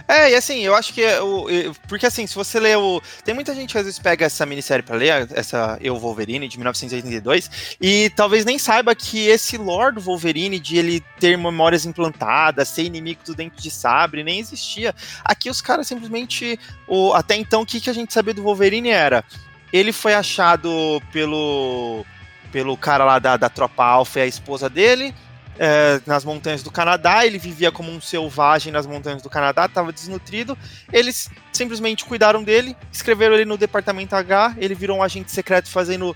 [0.08, 1.48] É, e assim, eu acho que é o.
[1.88, 3.02] Porque assim, se você lê o.
[3.24, 6.58] Tem muita gente que às vezes pega essa minissérie pra ler, essa Eu Wolverine, de
[6.58, 12.68] 1982, e talvez nem saiba que esse lore do Wolverine, de ele ter memórias implantadas,
[12.68, 14.94] ser inimigo do dente de sabre, nem existia.
[15.24, 16.60] Aqui os caras simplesmente.
[16.88, 19.24] O, até então, o que, que a gente sabia do Wolverine era.
[19.72, 22.06] Ele foi achado pelo.
[22.52, 25.16] pelo cara lá da, da tropa Alpha e a esposa dele
[25.58, 29.92] é, nas montanhas do Canadá, ele vivia como um selvagem nas montanhas do Canadá, estava
[29.92, 30.58] desnutrido.
[30.92, 36.16] Eles simplesmente cuidaram dele, escreveram ele no Departamento H, ele virou um agente secreto fazendo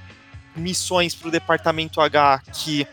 [0.55, 2.87] missões para o Departamento H que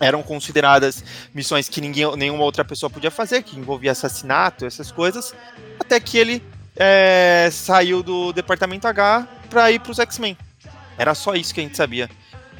[0.00, 5.34] eram consideradas missões que ninguém, nenhuma outra pessoa podia fazer, que envolvia assassinato, essas coisas,
[5.78, 6.42] até que ele
[6.76, 10.36] é, saiu do Departamento H para ir para os X-Men.
[10.98, 12.10] Era só isso que a gente sabia.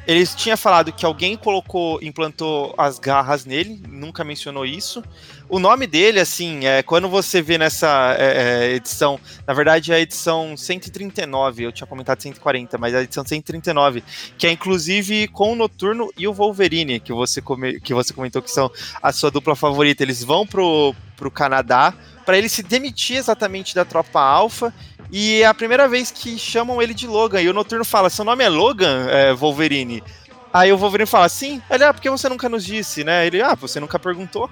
[0.06, 5.02] Eles tinham falado que alguém colocou, implantou as garras nele, nunca mencionou isso.
[5.48, 9.96] O nome dele, assim, é quando você vê nessa é, é edição, na verdade é
[9.96, 14.02] a edição 139, eu tinha comentado 140, mas é a edição 139,
[14.36, 18.42] que é inclusive com o Noturno e o Wolverine, que você, come, que você comentou
[18.42, 20.02] que são a sua dupla favorita.
[20.02, 24.72] Eles vão pro, pro Canadá para ele se demitir exatamente da tropa Alpha
[25.12, 27.42] e é a primeira vez que chamam ele de Logan.
[27.42, 30.02] E o Noturno fala: Seu nome é Logan, é, Wolverine?
[30.50, 31.60] Aí o Wolverine fala: Sim.
[31.68, 33.26] Ele, ah, porque você nunca nos disse, né?
[33.26, 34.50] Ele, ah, você nunca perguntou.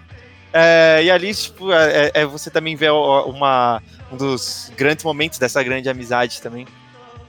[0.52, 5.38] É, e ali, tipo, é, é, é você também vê uma, um dos grandes momentos
[5.38, 6.66] dessa grande amizade também.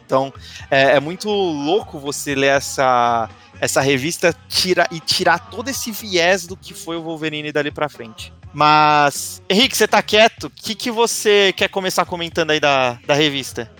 [0.05, 0.33] Então,
[0.69, 3.29] é, é muito louco você ler essa,
[3.61, 7.87] essa revista tira, e tirar todo esse viés do que foi o Wolverine dali pra
[7.87, 8.33] frente.
[8.53, 10.45] Mas, Henrique, você tá quieto?
[10.45, 13.71] O que, que você quer começar comentando aí da, da revista?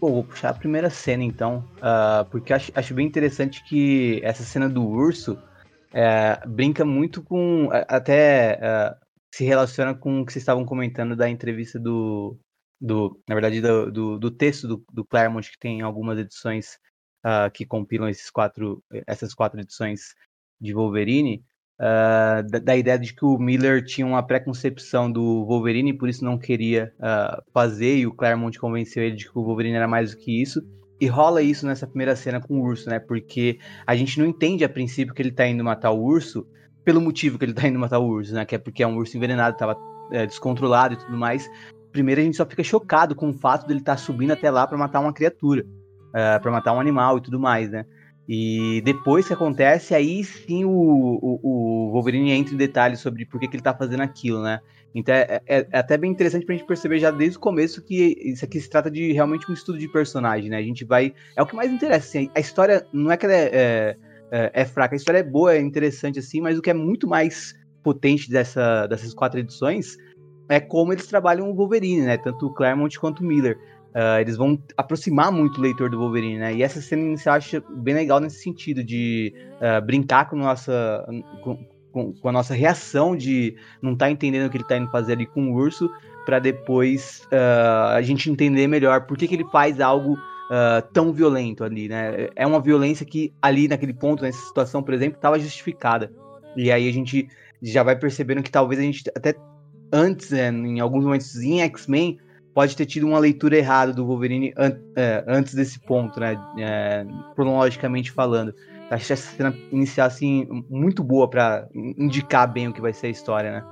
[0.00, 4.42] Pô, vou puxar a primeira cena então, uh, porque acho, acho bem interessante que essa
[4.42, 5.38] cena do urso
[5.92, 7.68] é, brinca muito com.
[7.86, 8.96] Até uh,
[9.32, 12.38] se relaciona com o que vocês estavam comentando da entrevista do.
[12.80, 16.78] do na verdade, do, do, do texto do, do, Claremont, que tem algumas edições
[17.24, 20.14] uh, que compilam esses quatro, essas quatro edições
[20.60, 21.44] de Wolverine.
[21.82, 26.08] Uh, da, da, ideia de que o Miller tinha uma preconcepção do Wolverine e por
[26.08, 29.88] isso não queria uh, fazer, e o Claremont convenceu ele de que o Wolverine era
[29.88, 30.62] mais do que isso.
[31.00, 33.00] E rola isso nessa primeira cena com o urso, né?
[33.00, 36.46] Porque a gente não entende a princípio que ele tá indo matar o urso
[36.84, 38.44] pelo motivo que ele tá indo matar o urso, né?
[38.44, 39.76] Que é porque é um urso envenenado, tava
[40.12, 41.50] é, descontrolado e tudo mais.
[41.90, 44.68] Primeiro a gente só fica chocado com o fato dele estar tá subindo até lá
[44.68, 45.64] para matar uma criatura,
[46.14, 47.84] uh, é, para matar um animal e tudo mais, né?
[48.28, 53.40] E depois que acontece, aí sim o, o, o, Wolverine entra em detalhes sobre por
[53.40, 54.60] que, que ele tá fazendo aquilo, né?
[54.94, 58.16] Então é, é, é, até bem interessante pra gente perceber já desde o começo que
[58.20, 60.58] isso aqui se trata de realmente um estudo de personagem, né?
[60.58, 61.12] A gente vai.
[61.36, 63.96] É o que mais interessa, assim, a história não é que ela é, é,
[64.30, 67.08] é, é fraca, a história é boa, é interessante, assim, mas o que é muito
[67.08, 69.96] mais potente dessa, dessas quatro edições
[70.48, 72.18] é como eles trabalham o Wolverine, né?
[72.18, 73.58] Tanto o Claremont quanto o Miller.
[73.94, 76.54] Uh, eles vão aproximar muito o leitor do Wolverine, né?
[76.54, 81.06] E essa cena inicial eu acho bem legal nesse sentido, de uh, brincar com, nossa,
[81.42, 84.90] com, com, a nossa reação de não estar tá entendendo o que ele está indo
[84.90, 85.90] fazer ali com o urso,
[86.24, 90.16] para depois uh, a gente entender melhor por que, que ele faz algo
[90.92, 92.28] tão violento ali, né?
[92.36, 96.12] É uma violência que ali naquele ponto, nessa situação, por exemplo, estava justificada.
[96.54, 97.26] E aí a gente
[97.62, 99.34] já vai percebendo que talvez a gente até
[99.90, 102.18] antes, né, em alguns momentos em X-Men,
[102.54, 106.38] pode ter tido uma leitura errada do Wolverine an é, antes desse ponto, né?
[106.58, 108.54] É, cronologicamente falando.
[108.90, 113.10] Acho essa cena inicial assim muito boa para indicar bem o que vai ser a
[113.10, 113.64] história, né?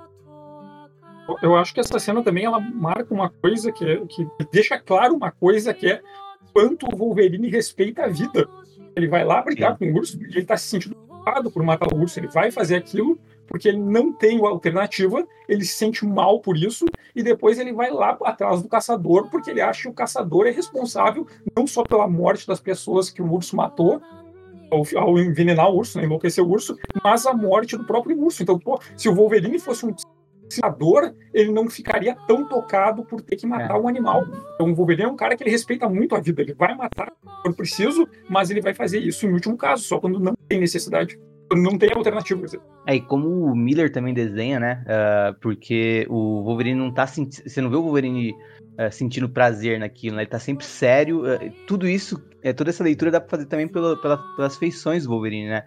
[1.43, 5.15] Eu acho que essa cena também ela marca uma coisa que, é, que deixa claro
[5.15, 6.01] uma coisa que é
[6.53, 8.49] quanto o Wolverine respeita a vida.
[8.97, 9.79] Ele vai lá brigar Sim.
[9.79, 12.77] com o urso, ele tá se sentindo culpado por matar o urso, ele vai fazer
[12.77, 13.19] aquilo
[13.51, 17.91] porque ele não tem alternativa, ele se sente mal por isso, e depois ele vai
[17.91, 22.09] lá atrás do caçador, porque ele acha que o caçador é responsável não só pela
[22.09, 24.01] morte das pessoas que o urso matou,
[24.71, 28.41] ao, envenenar o urso, né, enlouquecer o urso, mas a morte do próprio urso.
[28.41, 29.93] Então, pô, se o Wolverine fosse um
[30.49, 33.81] caçador, ele não ficaria tão tocado por ter que matar é.
[33.81, 34.25] um animal.
[34.55, 37.13] Então, o Wolverine é um cara que ele respeita muito a vida, ele vai matar
[37.43, 41.19] quando preciso, mas ele vai fazer isso em último caso, só quando não tem necessidade
[41.57, 42.47] não tem alternativa.
[42.87, 44.85] É, e como o Miller também desenha, né?
[44.85, 47.49] Uh, porque o Wolverine não tá sentindo.
[47.49, 50.23] Você não vê o Wolverine uh, sentindo prazer naquilo, né?
[50.23, 51.23] Ele tá sempre sério.
[51.25, 52.23] Uh, tudo isso,
[52.57, 55.65] toda essa leitura dá pra fazer também pela, pela, pelas feições do Wolverine, né?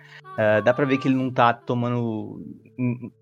[0.65, 2.41] dá pra ver que ele não tá tomando.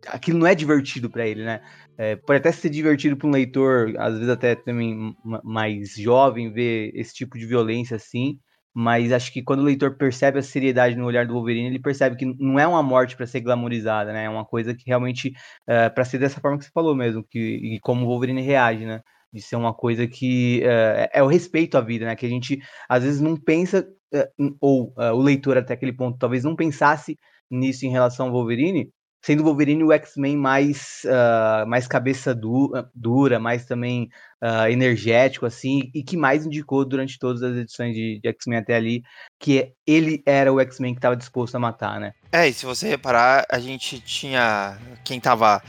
[0.08, 1.62] Aquilo não é divertido para ele, né?
[1.97, 6.91] É, pode até ser divertido para um leitor, às vezes até também mais jovem, ver
[6.95, 8.39] esse tipo de violência assim
[8.73, 12.15] mas acho que quando o leitor percebe a seriedade no olhar do Wolverine, ele percebe
[12.15, 14.25] que não é uma morte para ser glamorizada, né?
[14.25, 15.34] É uma coisa que realmente
[15.67, 18.86] eh, para ser dessa forma que você falou mesmo, que e como o Wolverine reage,
[18.86, 19.01] né?
[19.34, 22.15] De ser uma coisa que uh, é o respeito à vida, né?
[22.15, 26.43] Que a gente às vezes não pensa uh, ou o leitor até aquele ponto talvez
[26.43, 27.17] não pensasse
[27.49, 28.89] nisso em relação ao Wolverine,
[29.21, 34.10] sendo o Wolverine o X-Men mais, uh, mais cabeça du dura, mais também
[34.41, 38.75] uh, energético, assim, e que mais indicou durante todas as edições de, de X-Men até
[38.75, 39.03] ali,
[39.39, 42.13] que ele era o X-Men que estava disposto a matar, né?
[42.31, 44.77] É, e se você reparar, a gente tinha.
[45.03, 45.62] Quem estava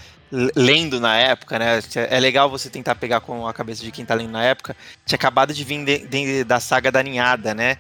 [0.57, 1.81] lendo na época, né?
[2.09, 4.75] É legal você tentar pegar com a cabeça de quem tá lendo na época.
[5.05, 7.77] Tinha acabado de vir de, de, da saga da Ninhada, né?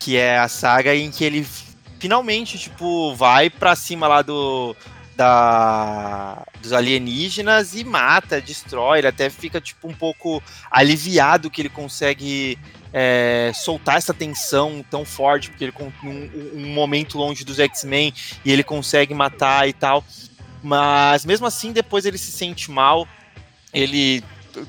[0.00, 1.46] Que é a saga em que ele
[2.00, 4.74] finalmente, tipo, vai pra cima lá do,
[5.16, 8.98] da, dos alienígenas e mata, destrói.
[8.98, 12.58] Ele até fica tipo um pouco aliviado que ele consegue
[12.92, 18.12] é, soltar essa tensão tão forte, porque ele um, um momento longe dos X-Men
[18.44, 20.04] e ele consegue matar e tal.
[20.62, 23.06] Mas mesmo assim, depois ele se sente mal.
[23.72, 24.22] Ele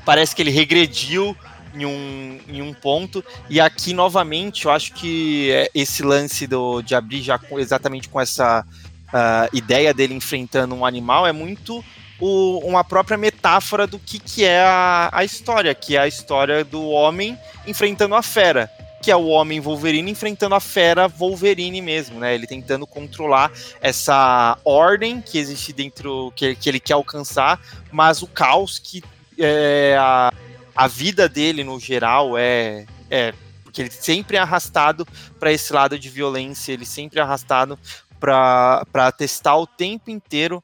[0.06, 1.36] parece que ele regrediu
[1.76, 3.24] em um, em um ponto.
[3.50, 8.10] E aqui, novamente, eu acho que é, esse lance do, de abrir já com, exatamente
[8.10, 8.66] com essa
[9.14, 11.84] uh, ideia dele enfrentando um animal é muito
[12.20, 16.64] o, uma própria metáfora do que, que é a, a história, que é a história
[16.64, 18.70] do homem enfrentando a fera
[19.04, 22.34] que é o homem Wolverine enfrentando a fera Wolverine mesmo, né?
[22.34, 27.60] Ele tentando controlar essa ordem que existe dentro, que, que ele quer alcançar,
[27.92, 29.04] mas o caos que
[29.38, 30.32] é, a,
[30.74, 35.06] a vida dele no geral é, é porque ele sempre é arrastado
[35.38, 37.78] para esse lado de violência, ele sempre é arrastado
[38.24, 40.64] para testar o tempo inteiro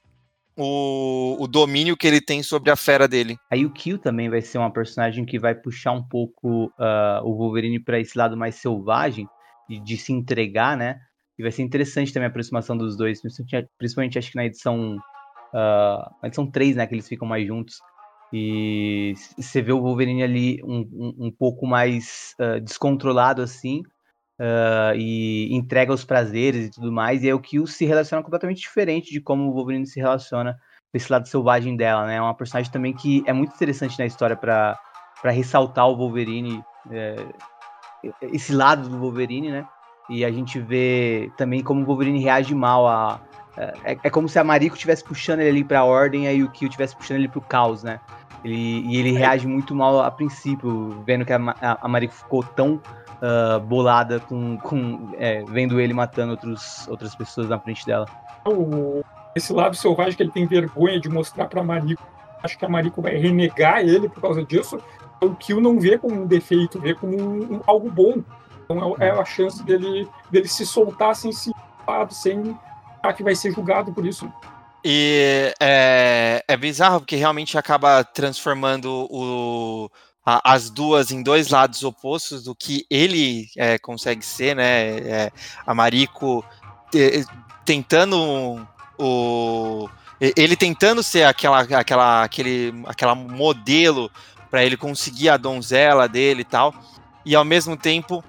[0.55, 3.37] o, o, domínio que ele tem sobre a fera dele.
[3.51, 7.35] Aí o Kill também vai ser uma personagem que vai puxar um pouco uh, o
[7.35, 9.27] Wolverine para esse lado mais selvagem
[9.69, 10.99] e de se entregar, né?
[11.37, 13.21] E vai ser interessante também a aproximação dos dois,
[13.77, 14.97] principalmente, acho que na edição
[15.53, 17.79] uh, edição 3, né, que eles ficam mais juntos.
[18.31, 23.81] E você vê o Wolverine ali um, um, um pouco mais uh, descontrolado assim,
[24.39, 28.61] uh, e entrega os prazeres e tudo mais, e é o Kill se relaciona completamente
[28.61, 30.53] diferente de como o Wolverine se relaciona
[30.91, 32.15] com esse lado selvagem dela, né?
[32.15, 34.79] É uma personagem também que é muito interessante na história para
[35.25, 37.15] ressaltar o Wolverine, é,
[38.21, 39.67] esse lado do Wolverine, né?
[40.09, 43.21] E a gente vê também como o Wolverine reage mal a.
[43.83, 46.69] É, é como se a Mariko estivesse puxando ele ali pra ordem e o Kill
[46.69, 47.99] estivesse puxando ele pro caos, né?
[48.43, 52.41] Ele, e ele reage muito mal a princípio, vendo que a, a, a Mariko ficou
[52.41, 52.81] tão
[53.21, 58.05] uh, bolada com, com é, vendo ele matando outros, outras pessoas na frente dela.
[59.35, 62.03] Esse lado selvagem que ele tem vergonha de mostrar para Mariko.
[62.41, 64.81] Acho que a Mariko vai renegar ele por causa disso.
[65.21, 68.23] O Kill não vê como um defeito, vê como um, um, algo bom.
[68.63, 71.51] Então é, é, a chance dele, dele se soltar sem se
[72.11, 72.55] sem
[73.01, 74.31] achar que vai ser julgado por isso.
[74.83, 79.89] E é, é bizarro porque realmente acaba transformando o,
[80.25, 84.97] a, as duas em dois lados opostos do que ele é, consegue ser, né?
[84.97, 85.31] É,
[85.65, 86.43] a Mariko
[86.91, 87.25] te,
[87.65, 94.11] tentando o ele tentando ser aquela aquela aquele aquela modelo
[94.51, 96.73] para ele conseguir a donzela dele e tal
[97.25, 98.21] e ao mesmo tempo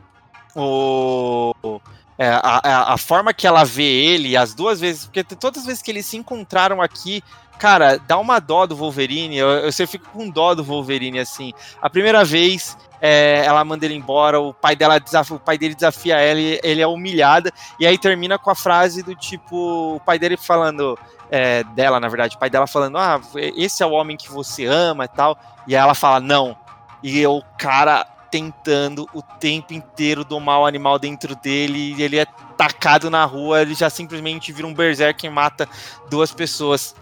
[0.55, 1.81] o
[2.21, 5.83] é, a, a, forma que ela vê ele, as duas vezes, porque todas as vezes
[5.83, 7.25] que eles se encontraram aqui,
[7.61, 9.37] cara, dá uma dó do Wolverine.
[9.37, 11.53] Eu, eu, eu fico com dó do Wolverine, assim.
[11.81, 15.75] A primeira vez, é, ela manda ele embora, o pai dela desafia, o pai dele
[15.75, 20.01] desafia ela, ele, ele é humilhada, e aí termina com a frase do tipo, o
[20.01, 20.99] pai dele falando.
[21.33, 24.65] É, dela, na verdade, o pai dela falando: Ah, esse é o homem que você
[24.65, 25.39] ama e tal.
[25.65, 26.57] E ela fala: Não.
[27.05, 32.27] E o cara tentando o tempo inteiro domar o animal dentro dele, e ele é
[32.57, 35.69] tacado na rua, ele já simplesmente vira um berserk e mata
[36.09, 36.97] duas pessoas.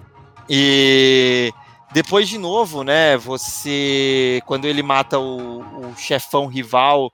[0.48, 1.52] E
[1.92, 7.12] depois de novo, né, você quando ele mata o, o chefão rival,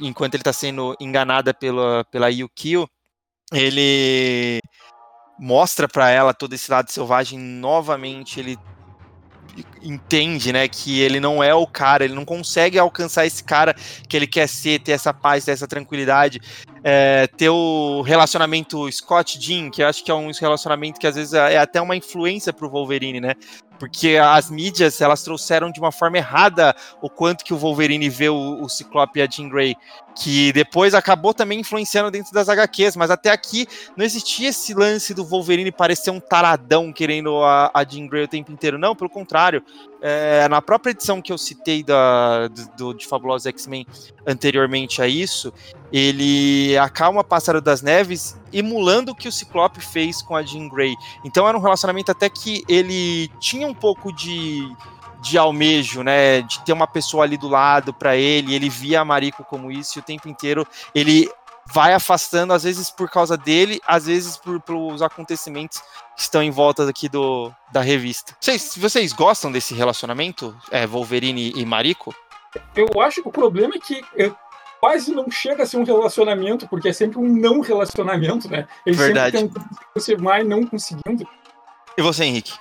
[0.00, 2.88] enquanto ele está sendo enganada pela pela Yukio,
[3.52, 4.60] ele
[5.38, 8.58] mostra para ela todo esse lado selvagem novamente, ele
[9.82, 13.74] entende, né, que ele não é o cara, ele não consegue alcançar esse cara
[14.08, 16.40] que ele quer ser, ter essa paz, ter essa tranquilidade,
[16.84, 21.14] é, ter o relacionamento Scott Jean, que eu acho que é um relacionamento que às
[21.14, 23.34] vezes é até uma influência pro Wolverine, né?
[23.82, 28.28] Porque as mídias, elas trouxeram de uma forma errada o quanto que o Wolverine vê
[28.28, 29.76] o, o Ciclope e a Jean Grey
[30.14, 33.66] que depois acabou também influenciando dentro das HQs, mas até aqui
[33.96, 38.28] não existia esse lance do Wolverine parecer um taradão querendo a, a Jean Grey o
[38.28, 39.64] tempo inteiro, não, pelo contrário.
[40.00, 43.84] É, na própria edição que eu citei da, do, de Fabulosos X-Men
[44.24, 45.52] anteriormente a isso,
[45.92, 50.94] ele acalma Pássaro das Neves emulando o que o Ciclope fez com a Jean Grey.
[51.24, 54.66] Então era um relacionamento até que ele tinha um pouco de
[55.22, 56.42] de almejo, né?
[56.42, 59.96] De ter uma pessoa ali do lado para ele, ele via a Mariko como isso
[59.96, 61.30] e o tempo inteiro ele
[61.72, 65.80] vai afastando, às vezes por causa dele, às vezes por, pelos acontecimentos
[66.16, 68.36] que estão em volta aqui do, da revista.
[68.40, 72.12] Vocês, vocês gostam desse relacionamento, é, Wolverine e Mariko?
[72.74, 74.30] Eu acho que o problema é que é,
[74.82, 78.66] quase não chega a ser um relacionamento, porque é sempre um não relacionamento, né?
[78.84, 79.38] Eles Verdade.
[79.38, 81.24] sempre tentam se e não conseguindo.
[81.96, 82.52] E você, Henrique?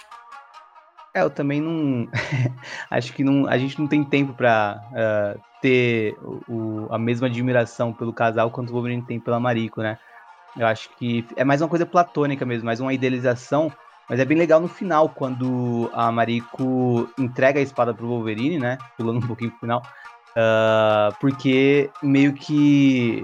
[1.16, 2.08] É, eu também não.
[2.92, 6.16] acho que não, a gente não tem tempo pra uh, ter
[6.48, 9.98] o, a mesma admiração pelo casal quanto o Wolverine tem pela Mariko, né?
[10.56, 13.72] Eu acho que é mais uma coisa platônica mesmo, mais uma idealização.
[14.08, 18.78] Mas é bem legal no final, quando a Mariko entrega a espada pro Wolverine, né?
[18.98, 19.82] Pulando um pouquinho pro final.
[20.32, 23.24] Uh, porque meio que.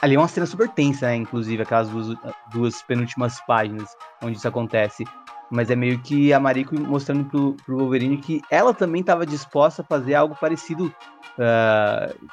[0.00, 1.16] Ali é uma cena super tensa, né?
[1.16, 2.18] Inclusive, aquelas duas,
[2.52, 3.88] duas penúltimas páginas
[4.22, 5.04] onde isso acontece.
[5.50, 9.82] Mas é meio que a Mariko mostrando pro, pro Wolverine que ela também estava disposta
[9.82, 12.28] a fazer algo parecido uh,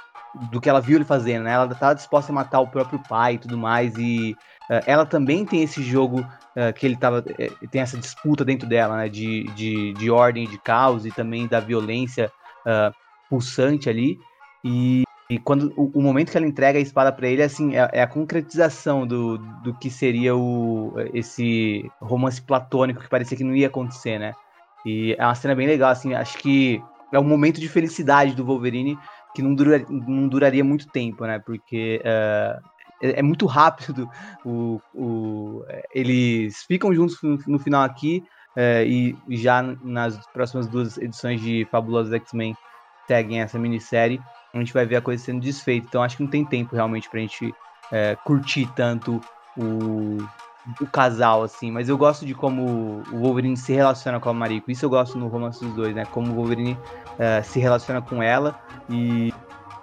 [0.50, 1.52] do que ela viu ele fazendo, né?
[1.52, 3.94] Ela estava disposta a matar o próprio pai e tudo mais.
[3.98, 4.36] E
[4.70, 7.24] uh, ela também tem esse jogo uh, que ele tava.
[7.38, 9.10] Eh, tem essa disputa dentro dela, né?
[9.10, 12.32] De, de, de ordem, de caos e também da violência
[13.30, 14.20] pulsante ali.
[14.64, 17.88] E e quando o, o, momento que ela entrega a espada para ele, assim, é,
[17.94, 23.56] é, a concretização do, do que seria o, esse romance platônico que parecia que não
[23.56, 24.34] ia acontecer, né?
[24.84, 26.82] E é uma cena bem legal, assim, acho que
[27.14, 28.98] é um momento de felicidade do Wolverine
[29.36, 31.38] que não, dura, não duraria muito tempo, né?
[31.38, 32.60] Porque uh,
[33.00, 34.10] é, é, muito rápido.
[34.44, 35.64] O, o,
[35.94, 38.24] eles ficam juntos no, no final aqui,
[38.56, 42.56] é, e já nas próximas duas edições de Fabulosos X-Men
[43.10, 44.22] seguem essa minissérie,
[44.54, 45.88] a gente vai ver a coisa sendo desfeita.
[45.90, 47.54] Então acho que não tem tempo realmente pra gente
[47.92, 49.20] é, curtir tanto
[49.58, 50.18] o,
[50.80, 51.72] o casal, assim.
[51.72, 54.70] Mas eu gosto de como o Wolverine se relaciona com a Mariko.
[54.70, 56.06] Isso eu gosto no romance dos dois, né?
[56.06, 56.78] Como o Wolverine
[57.18, 59.34] é, se relaciona com ela e,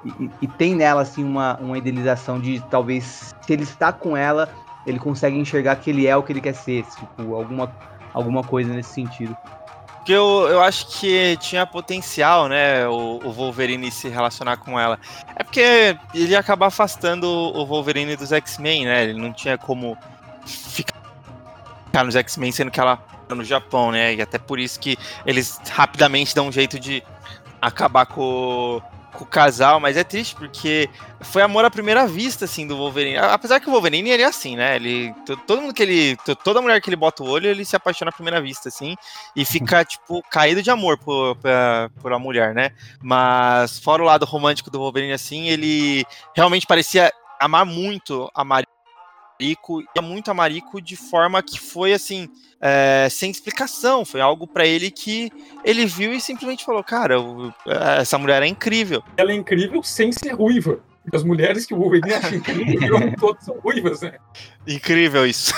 [0.05, 4.49] e, e, tem nela, assim, uma, uma idealização de talvez, se ele está com ela,
[4.87, 6.85] ele consegue enxergar que ele é o que ele quer ser.
[6.85, 7.73] Tipo, alguma,
[8.15, 9.37] alguma coisa nesse sentido.
[10.07, 15.01] Porque eu, eu acho que tinha potencial, né, o, o, Wolverine se relacionar com ela.
[15.35, 19.03] É porque ele ia acabar afastando o Wolverine dos X-Men, né?
[19.03, 19.99] Ele não tinha como
[20.47, 24.15] ficar nos X-Men, sendo que ela tá no Japão, né?
[24.15, 24.97] E até por isso que
[25.27, 27.03] eles rapidamente dão um jeito de
[27.61, 28.81] acabar com,
[29.17, 30.89] com o casal, mas é triste porque
[31.21, 33.17] foi amor à primeira vista, assim, do Wolverine.
[33.17, 34.77] Apesar que o Wolverine, ele é assim, né?
[34.77, 35.15] Ele,
[35.47, 38.13] todo mundo que ele, toda mulher que ele bota o olho, ele se apaixona à
[38.13, 38.95] primeira vista, assim,
[39.35, 41.51] e fica, tipo, caído de amor por, por,
[42.01, 42.71] por a mulher, né?
[43.03, 46.05] Mas, fora o lado romântico do Wolverine, assim, ele
[46.35, 47.11] realmente parecia
[47.41, 48.76] amar muito a Maria
[49.39, 52.29] Marico e muito a Marico de forma que foi assim,
[52.61, 54.05] é, sem explicação.
[54.05, 55.31] Foi algo para ele que
[55.65, 59.03] ele viu e simplesmente falou: Cara, eu, eh, essa mulher é incrível.
[59.17, 60.81] Ela é incrível sem ser ruiva.
[61.13, 64.15] As mulheres que o Wolverine acha incrível, todas são ruivas, né?
[64.67, 65.55] Incrível isso.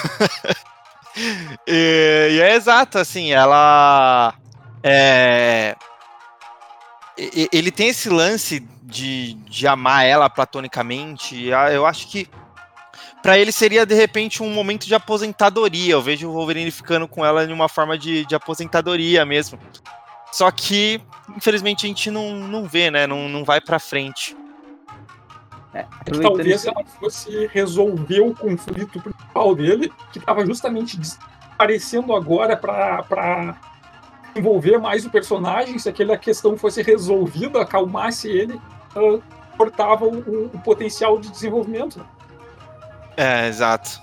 [1.66, 4.34] e, e, é exato, assim, ela.
[4.82, 5.74] É,
[7.52, 11.46] ele tem esse lance de, de amar ela platonicamente.
[11.46, 12.28] Eu acho que
[13.22, 15.92] para ele seria de repente um momento de aposentadoria.
[15.92, 19.58] Eu vejo o Wolverine ficando com ela em uma forma de, de aposentadoria mesmo.
[20.32, 21.00] Só que,
[21.36, 23.06] infelizmente, a gente não, não vê, né?
[23.06, 24.36] Não, não vai para frente.
[25.74, 25.84] É,
[26.22, 30.98] talvez ela fosse resolver o conflito principal dele, que estava justamente
[31.52, 33.56] aparecendo agora para
[34.34, 35.78] envolver mais o personagem.
[35.78, 38.54] Se aquela questão fosse resolvida, acalmasse ele,
[38.96, 39.22] uh,
[39.56, 42.04] cortava o, o, potencial de desenvolvimento.
[43.18, 44.00] É, exato.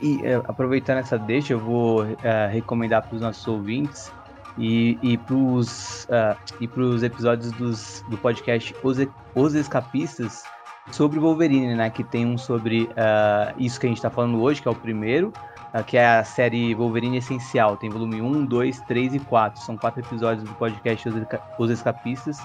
[0.00, 4.12] E é, aproveitando essa deixa, eu vou é, recomendar para os nossos ouvintes
[4.58, 8.98] e, e para os uh, pros episódios dos, do podcast Os,
[9.36, 10.42] Os Escapistas
[10.90, 11.88] sobre Wolverine, né?
[11.90, 14.74] Que tem um sobre uh, isso que a gente está falando hoje, que é o
[14.74, 15.32] primeiro,
[15.72, 17.76] uh, que é a série Wolverine Essencial.
[17.76, 19.62] Tem volume 1, 2, 3 e 4.
[19.62, 21.08] São quatro episódios do podcast
[21.56, 22.40] Os Escapistas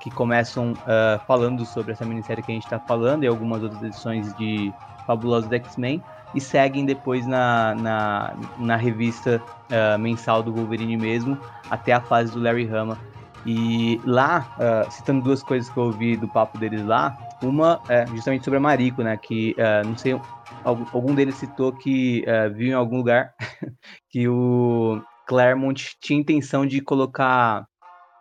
[0.00, 3.82] que começam uh, falando sobre essa minissérie que a gente está falando e algumas outras
[3.82, 4.72] edições de
[5.06, 6.02] Fabulosos X-Men
[6.34, 11.38] e seguem depois na, na, na revista uh, mensal do Wolverine mesmo,
[11.70, 12.98] até a fase do Larry Hama.
[13.44, 18.06] E lá, uh, citando duas coisas que eu ouvi do papo deles lá, uma é
[18.06, 19.16] justamente sobre a Mariko, né?
[19.16, 20.20] Que não sei,
[20.62, 22.22] algum deles citou que
[22.54, 23.32] viu em algum lugar
[24.10, 27.66] que o Claremont tinha intenção de colocar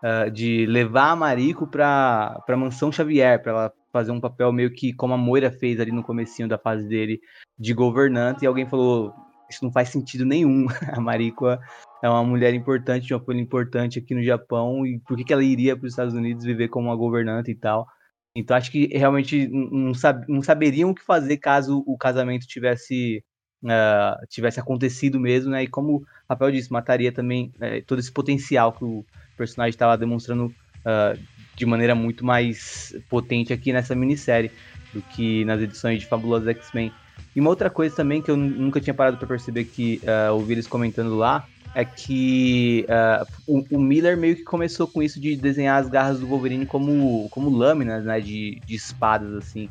[0.04, 4.72] uh, de levar a Mariko para a mansão Xavier, para ela fazer um papel meio
[4.72, 7.20] que como a Moira fez ali no comecinho da fase dele
[7.58, 9.14] de governante, e alguém falou,
[9.50, 14.14] isso não faz sentido nenhum, a Mariko é uma mulher importante, uma folha importante aqui
[14.14, 16.96] no Japão, e por que, que ela iria para os Estados Unidos viver como uma
[16.96, 17.88] governante e tal?
[18.36, 23.24] Então acho que realmente não, sab não saberiam o que fazer caso o casamento tivesse
[23.64, 25.64] uh, tivesse acontecido mesmo, né?
[25.64, 29.06] E como o papel disso mataria também uh, todo esse potencial que o
[29.40, 31.20] personagem estava demonstrando uh,
[31.56, 34.52] de maneira muito mais potente aqui nessa minissérie
[34.94, 36.92] do que nas edições de Fabulosos X-Men.
[37.36, 40.54] E uma outra coisa também que eu nunca tinha parado para perceber que uh, ouvi
[40.54, 45.36] eles comentando lá é que uh, o, o, Miller meio que começou com isso de
[45.36, 49.70] desenhar as garras do Wolverine como, como lâminas, né, de, de espadas, assim.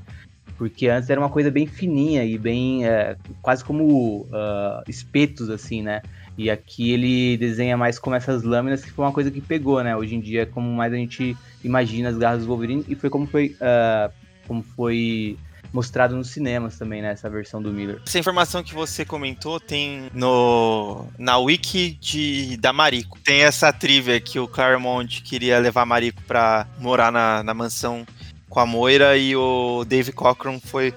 [0.57, 5.83] Porque antes era uma coisa bem fininha e bem, é, quase como uh, espetos, assim,
[5.83, 6.03] né?
[6.39, 9.97] E aqui ele desenha mais como essas lâminas, que foi uma coisa que pegou, né?
[9.97, 13.27] Hoje em dia, como mais a gente imagina as garras do Wolverine, e foi como
[13.27, 14.13] foi, uh,
[14.47, 15.37] como foi
[15.73, 17.11] mostrado nos cinemas também, né?
[17.11, 18.01] Essa versão do Miller.
[18.07, 23.19] Essa informação que você comentou tem no na wiki de, da Mariko.
[23.25, 28.07] Tem essa trivia que o Claremont queria levar a Mariko pra morar na, na mansão
[28.49, 30.95] com a Moira e o Dave Cockrum foi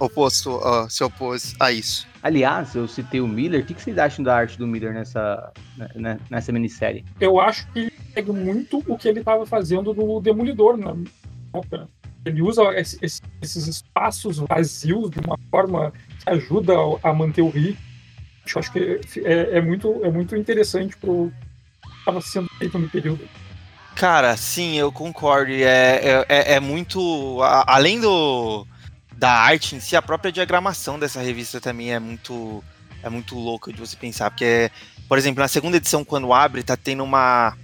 [0.00, 2.06] oposto, uh, se opôs a isso.
[2.24, 3.60] Aliás, eu citei o Miller.
[3.60, 5.52] O que, vocês acham da arte do Miller nessa,
[5.94, 7.04] né, nessa minissérie?
[7.20, 10.96] Eu acho que pega muito o que ele estava fazendo no Demolidor na
[11.52, 11.86] época.
[12.24, 16.72] Ele usa esses espaços vazios de uma forma que ajuda
[17.02, 17.76] a manter o ritmo.
[18.46, 21.30] Eu acho que é, é, muito, é muito interessante pro
[21.82, 23.28] que estava sendo feito no período.
[23.94, 25.52] Cara, sim, eu concordo.
[25.52, 27.42] É, é, é muito.
[27.66, 28.66] além do
[29.24, 32.62] da arte em si, a própria diagramação dessa revista também é muito
[33.02, 34.70] é muito louca de você pensar, porque,
[35.08, 37.56] por exemplo, na segunda edição, quando abre, tá tendo uma,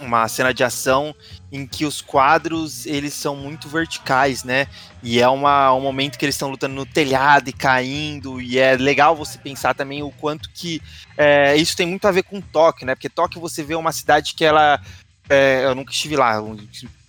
[0.00, 1.14] uma cena de ação
[1.52, 4.66] em que os quadros eles são muito verticais, né?
[5.00, 8.76] E é uma, um momento que eles estão lutando no telhado e caindo, e é
[8.76, 10.82] legal você pensar também o quanto que
[11.16, 12.96] é, isso tem muito a ver com Tóquio, né?
[12.96, 14.80] Porque Tóquio você vê uma cidade que ela.
[15.30, 16.42] É, eu nunca estive lá,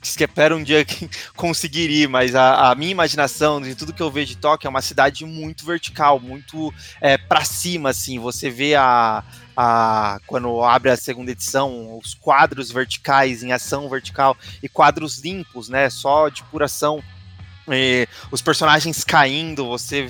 [0.01, 4.09] espero um dia que conseguir ir, mas a, a, minha imaginação de tudo que eu
[4.09, 8.19] vejo de Tóquio é uma cidade muito vertical, muito é, para cima, assim.
[8.19, 9.23] Você vê a,
[9.55, 15.67] a, quando abre a segunda edição, os quadros verticais em ação vertical e quadros limpos,
[15.67, 15.89] né?
[15.89, 17.03] Só de pura ação.
[18.31, 20.09] os personagens caindo, você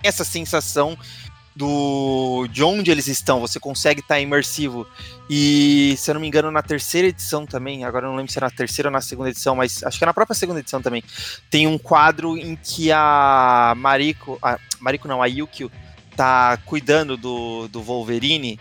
[0.00, 0.96] tem essa sensação
[1.58, 4.86] do de onde eles estão, você consegue estar tá imersivo.
[5.28, 8.38] E, se eu não me engano, na terceira edição também, agora eu não lembro se
[8.38, 10.80] é na terceira ou na segunda edição, mas acho que é na própria segunda edição
[10.80, 11.02] também,
[11.50, 15.70] tem um quadro em que a Mariko, a Mariko não, a Yukio,
[16.16, 18.58] tá cuidando do, do Wolverine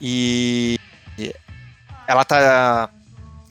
[0.00, 0.80] e
[2.08, 2.88] ela tá.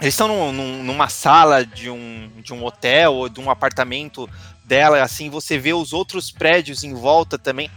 [0.02, 4.28] Eles estão num, num, numa sala de um, de um hotel ou de um apartamento
[4.66, 7.70] dela, assim, você vê os outros prédios em volta também,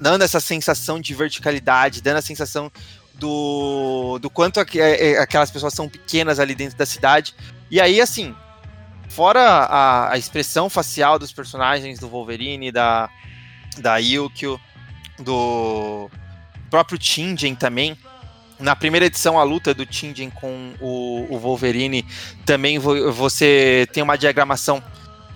[0.00, 2.70] dando essa sensação de verticalidade, dando a sensação
[3.14, 7.34] do, do quanto aqu é, é, aquelas pessoas são pequenas ali dentro da cidade.
[7.70, 8.34] E aí, assim,
[9.08, 13.10] fora a, a expressão facial dos personagens do Wolverine, da,
[13.78, 14.58] da Yukio,
[15.18, 16.10] do
[16.70, 17.96] próprio Tingen também,
[18.58, 22.06] na primeira edição, a luta do Tingen com o, o Wolverine,
[22.44, 24.82] também vo, você tem uma diagramação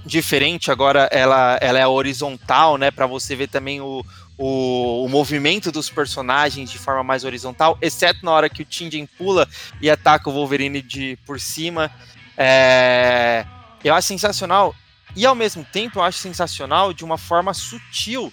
[0.04, 4.04] diferente, agora ela, ela é horizontal, né, para você ver também o,
[4.36, 9.06] o, o, movimento dos personagens de forma mais horizontal, exceto na hora que o Tingen
[9.06, 9.48] pula
[9.80, 11.90] e ataca o Wolverine de por cima.
[12.36, 13.44] É,
[13.82, 14.74] eu acho sensacional.
[15.16, 18.32] E ao mesmo tempo eu acho sensacional de uma forma sutil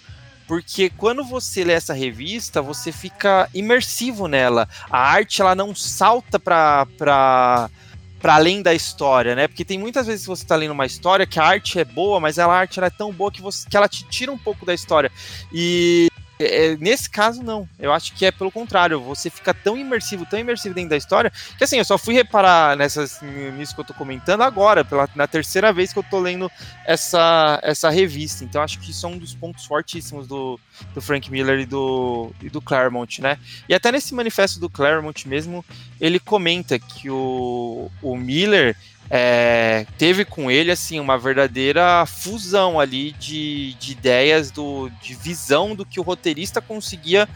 [0.52, 4.68] porque quando você lê essa revista, você fica imersivo nela.
[4.90, 7.70] A arte ela não salta para para
[8.22, 9.48] para além da história, né?
[9.48, 12.20] Porque tem muitas vezes que você está lendo uma história que a arte é boa,
[12.20, 14.64] mas a arte ela é tão boa que, você, que ela te tira um pouco
[14.64, 15.10] da história.
[15.52, 16.08] E
[16.44, 17.68] é, nesse caso, não.
[17.78, 19.00] Eu acho que é pelo contrário.
[19.00, 22.76] Você fica tão imersivo, tão imersivo dentro da história, que assim, eu só fui reparar
[22.76, 23.20] nessas,
[23.56, 26.50] nisso que eu tô comentando agora, pela, na terceira vez que eu tô lendo
[26.84, 28.44] essa, essa revista.
[28.44, 30.58] Então, acho que isso é um dos pontos fortíssimos do,
[30.94, 33.38] do Frank Miller e do, e do Claremont, né?
[33.68, 35.64] E até nesse manifesto do Claremont mesmo,
[36.00, 38.76] ele comenta que o, o Miller
[39.14, 45.76] é, teve com ele assim uma verdadeira fusão ali de, de ideias, do, de visão
[45.76, 47.28] do que o roteirista conseguia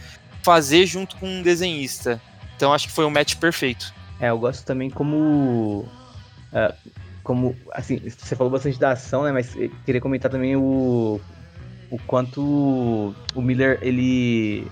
[0.43, 2.19] fazer junto com um desenhista.
[2.57, 3.93] Então acho que foi um match perfeito.
[4.19, 5.87] É, eu gosto também como.
[6.51, 6.75] Uh,
[7.23, 7.55] como.
[7.73, 9.31] Assim, você falou bastante da ação, né?
[9.31, 9.55] Mas
[9.85, 11.21] queria comentar também o.
[11.91, 14.67] O quanto o Miller ele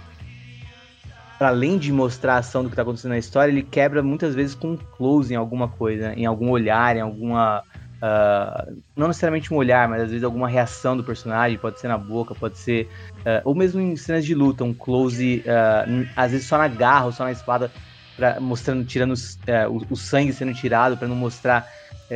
[1.44, 4.34] para além de mostrar a ação do que está acontecendo na história, ele quebra muitas
[4.34, 7.62] vezes com um close em alguma coisa, em algum olhar, em alguma.
[7.96, 11.98] Uh, não necessariamente um olhar, mas às vezes alguma reação do personagem, pode ser na
[11.98, 12.88] boca, pode ser.
[13.18, 17.04] Uh, ou mesmo em cenas de luta, um close, uh, às vezes só na garra
[17.04, 17.70] ou só na espada,
[18.16, 21.68] pra, mostrando, tirando o, o, sangue sendo tirado, para não mostrar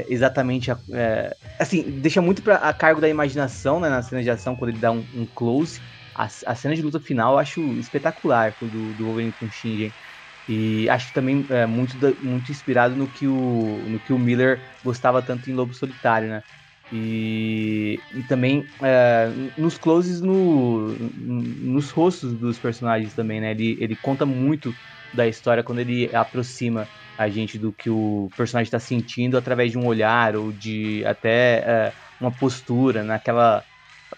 [0.08, 0.70] exatamente.
[0.70, 0.78] A,
[1.58, 4.78] assim, deixa muito pra, a cargo da imaginação né, nas cenas de ação, quando ele
[4.78, 5.82] dá um, um close
[6.18, 9.92] a, a cena de luta final eu acho espetacular do, do Wolverine com Shingen.
[10.48, 15.22] E acho também é, muito, muito inspirado no que, o, no que o Miller gostava
[15.22, 16.42] tanto em Lobo Solitário, né?
[16.90, 23.50] E, e também é, nos closes no, nos rostos dos personagens também, né?
[23.50, 24.72] Ele, ele conta muito
[25.14, 26.86] da história quando ele aproxima
[27.18, 31.58] a gente do que o personagem está sentindo através de um olhar ou de até
[31.58, 33.62] é, uma postura, naquela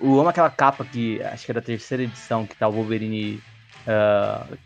[0.00, 3.38] eu amo aquela capa que acho que é da terceira edição, que tá o Wolverine
[3.86, 4.56] uh,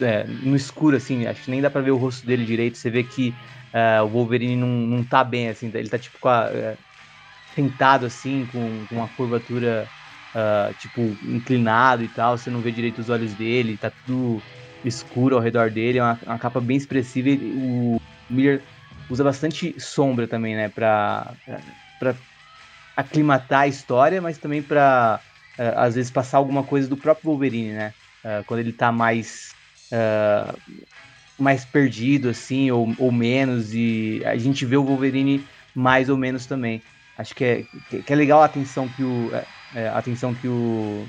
[0.00, 2.78] é, no escuro, assim, acho que nem dá pra ver o rosto dele direito.
[2.78, 3.36] Você vê que
[3.74, 6.78] uh, o Wolverine não, não tá bem, assim, ele tá tipo a, uh,
[7.54, 9.86] sentado assim, com, com uma curvatura
[10.34, 12.36] uh, tipo inclinado e tal.
[12.36, 14.40] Você não vê direito os olhos dele, tá tudo
[14.84, 15.98] escuro ao redor dele.
[15.98, 17.28] É uma, uma capa bem expressiva.
[17.28, 17.98] E o
[18.30, 18.62] Miller
[19.10, 21.36] usa bastante sombra também, né, pra,
[21.98, 22.14] pra
[22.96, 25.20] aclimatar a história, mas também para
[25.58, 27.94] uh, eh, às vezes passar alguma coisa do próprio Wolverine, né?
[28.24, 29.52] Uh, quando ele tá mais
[29.92, 30.56] uh,
[31.38, 36.46] mais perdido assim ou, ou menos e a gente vê o Wolverine mais ou menos
[36.46, 36.82] também.
[37.18, 37.64] Acho que é,
[38.02, 39.30] que é legal a atenção que o
[39.74, 41.06] é, atenção que o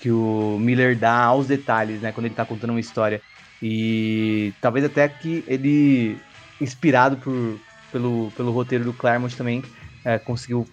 [0.00, 3.22] que o Miller dá aos detalhes, né, quando ele tá contando uma história.
[3.62, 6.18] E talvez até que ele
[6.60, 7.60] inspirado por,
[7.92, 9.62] pelo, pelo roteiro do Claremont também
[10.04, 10.66] é, conseguiu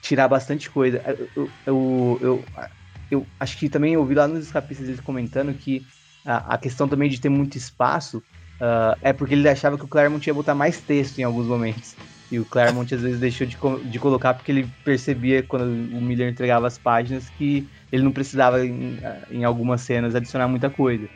[0.00, 1.02] tirar bastante coisa.
[1.34, 2.44] Eu, eu, eu,
[3.10, 5.86] eu acho que também ouvi lá nos escapistas eles comentando que
[6.24, 8.18] a, a questão também de ter muito espaço
[8.60, 11.94] uh, é porque ele achava que o Claremont ia botar mais texto em alguns momentos.
[12.30, 13.56] E o Claremont às vezes deixou de,
[13.90, 15.64] de colocar porque ele percebia quando
[15.96, 18.98] o Miller entregava as páginas que ele não precisava em,
[19.30, 21.08] em algumas cenas adicionar muita coisa.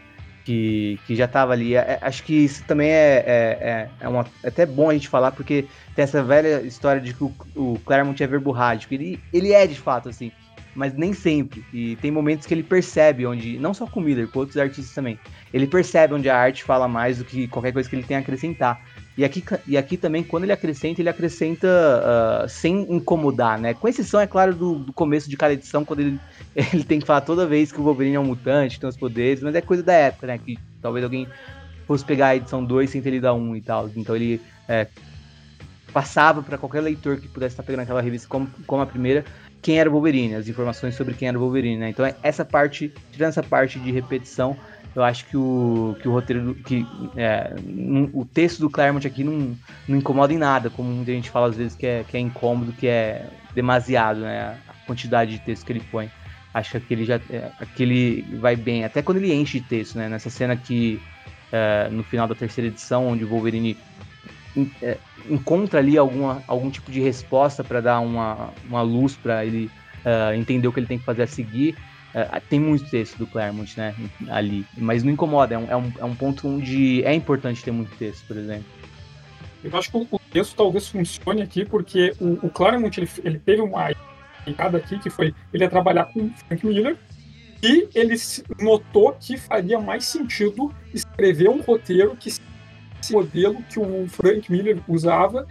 [0.45, 1.77] Que, que já estava ali.
[1.77, 4.93] É, é, acho que isso também é, é, é, é, uma, é até bom a
[4.93, 8.93] gente falar, porque tem essa velha história de que o, o Claremont é verborrágico.
[8.93, 10.33] Ele, ele é de fato assim
[10.75, 11.65] mas nem sempre.
[11.73, 14.95] E tem momentos que ele percebe onde, não só com o Miller, com outros artistas
[14.95, 15.19] também,
[15.53, 18.21] ele percebe onde a arte fala mais do que qualquer coisa que ele tem a
[18.21, 18.81] acrescentar.
[19.17, 23.75] E aqui, e aqui também, quando ele acrescenta, ele acrescenta uh, sem incomodar, né?
[23.75, 26.21] Com exceção, é claro, do, do, começo de cada edição, quando ele,
[26.73, 29.43] ele tem que falar toda vez que o Wolverine é um mutante, tem os poderes,
[29.43, 30.39] mas é coisa da época, né?
[30.39, 31.29] Que talvez alguém
[31.87, 33.91] fosse pegar a edição 2 sem ter lido a 1 um e tal.
[33.95, 34.87] Então ele é,
[35.93, 39.25] passava para qualquer leitor que pudesse estar pegando aquela revista como, como a primeira,
[39.61, 41.91] quem era o Wolverine, as informações sobre quem era o Wolverine, né?
[41.91, 44.57] Então essa parte, tirando essa parte de repetição,
[44.95, 46.87] eu acho que o, que o roteiro, que
[47.17, 47.55] é,
[48.13, 49.57] o texto do Claremont aqui não,
[49.89, 52.73] não incomoda em nada, como muita gente fala às vezes que é, que é incômodo,
[52.73, 54.59] que é demasiado, né?
[54.69, 56.11] A quantidade de texto que ele põe.
[56.53, 60.09] Acho que aquele já, é, aquele vai bem, até quando ele enche de texto, né?
[60.09, 61.01] Nessa cena que
[61.51, 63.77] é, no final da terceira edição, onde o Wolverine
[64.83, 69.71] é, encontra ali alguma, algum tipo de resposta para dar uma, uma luz para ele
[70.05, 71.77] uh, entender o que ele tem que fazer a seguir.
[72.15, 73.95] Uh, tem muito texto do Claremont, né,
[74.29, 77.71] ali, mas não incomoda, é um, é um, é um ponto onde é importante ter
[77.71, 78.67] muito texto, por exemplo.
[79.65, 83.63] Eu acho que o texto talvez funcione aqui porque o, o Claremont ele, ele teve
[83.63, 83.91] uma
[84.45, 86.99] picada aqui que foi ele ia trabalhar com Frank Miller
[87.63, 88.17] e ele
[88.61, 92.43] notou que faria mais sentido escrever um roteiro que esse
[93.11, 95.47] modelo que o Frank Miller usava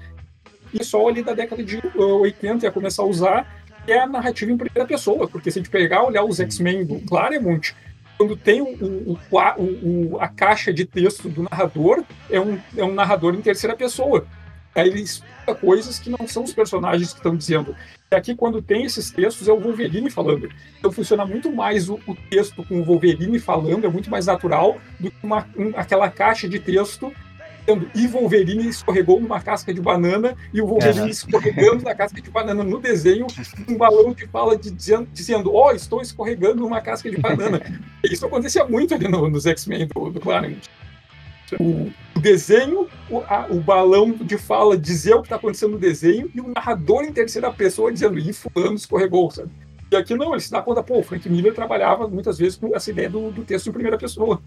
[0.74, 4.58] e só ali da década de 80 ia começar a usar, é a narrativa em
[4.58, 7.76] primeira pessoa, porque se a gente pegar olhar os X-Men do Claremont,
[8.18, 9.20] quando tem o, o,
[9.58, 14.28] o, a caixa de texto do narrador, é um, é um narrador em terceira pessoa.
[14.76, 17.76] Aí ele explica coisas que não são os personagens que estão dizendo.
[18.12, 20.50] E aqui, quando tem esses textos, é o Wolverine falando.
[20.78, 25.10] Então funciona muito mais o, texto com o Wolverine falando, é muito mais natural do
[25.10, 27.12] que uma, um, aquela caixa de texto
[27.94, 31.12] e Wolverine escorregou numa casca de banana e o Wolverine é.
[31.12, 33.28] escorregando na casca de banana no desenho,
[33.68, 37.62] um balão de fala de, dizendo, ó, oh, estou escorregando numa casca de banana.
[38.04, 40.22] Isso acontecia muito ali no, nos X-Men do, do.
[41.60, 45.80] O, o desenho, o, a, o, balão de fala dizer o que está acontecendo no
[45.80, 49.52] desenho e o narrador em terceira pessoa dizendo, e fulano escorregou, sabe?
[49.92, 52.74] E aqui não, ele se dá conta, pô, o Frank Miller trabalhava muitas vezes com
[52.74, 54.42] essa ideia do, do texto em primeira pessoa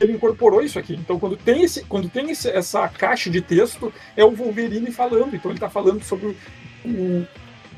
[0.00, 0.94] ele incorporou isso aqui.
[0.94, 5.34] Então, quando tem, esse, quando tem esse, essa caixa de texto, é o Wolverine falando.
[5.34, 6.36] Então, ele está falando sobre
[6.84, 7.26] o,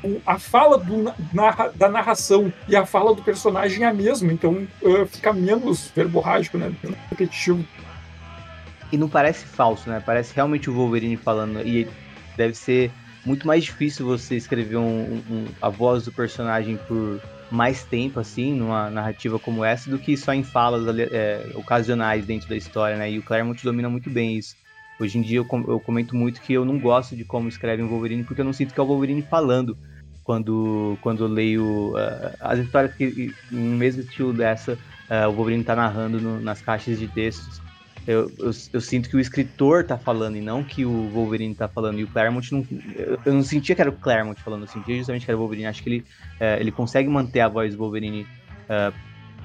[0.03, 4.31] o, a fala do, narra, da narração e a fala do personagem é a mesma.
[4.31, 6.73] Então, uh, fica menos verborrágico, né?
[6.83, 7.65] Menos repetitivo.
[8.91, 10.01] E não parece falso, né?
[10.05, 11.61] Parece realmente o Wolverine falando.
[11.61, 11.87] E
[12.35, 12.91] deve ser
[13.25, 18.53] muito mais difícil você escrever um, um, a voz do personagem por mais tempo, assim,
[18.53, 23.11] numa narrativa como essa, do que só em falas é, ocasionais dentro da história, né?
[23.11, 24.55] E o Claremont domina muito bem isso.
[24.99, 28.23] Hoje em dia eu, comento muito que eu não gosto de como escreve o Wolverine,
[28.23, 29.77] porque eu não sinto que é o Wolverine falando
[30.23, 35.61] quando, quando eu leio uh, as histórias que, no mesmo estilo dessa, uh, o Wolverine
[35.61, 37.61] está narrando no, nas caixas de textos
[38.09, 41.67] eu, eu, eu, sinto que o escritor tá falando e não que o Wolverine tá
[41.67, 41.99] falando.
[41.99, 42.65] E o Claremont não.
[42.95, 45.39] Eu, eu não sentia que era o Claremont falando, eu sentia justamente que era o
[45.39, 45.67] Wolverine.
[45.67, 46.05] Acho que ele,
[46.39, 48.25] é, ele consegue manter a voz do Wolverine
[48.67, 48.91] é,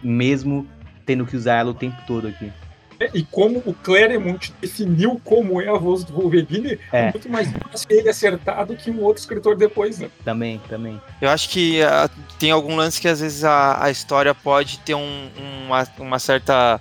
[0.02, 0.66] mesmo
[1.04, 2.50] tendo que usar ela o tempo todo aqui.
[2.98, 7.28] É, e como o Claremont definiu como é a voz do Wolverine, é, é muito
[7.28, 10.10] mais fácil ele acertar do que um outro escritor depois, né?
[10.24, 10.98] Também, também.
[11.20, 12.08] Eu acho que uh,
[12.38, 15.28] tem algum lance que às vezes a, a história pode ter um,
[15.66, 16.80] uma, uma certa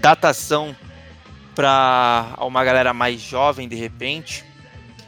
[0.00, 0.74] datação
[1.58, 4.44] para uma galera mais jovem de repente.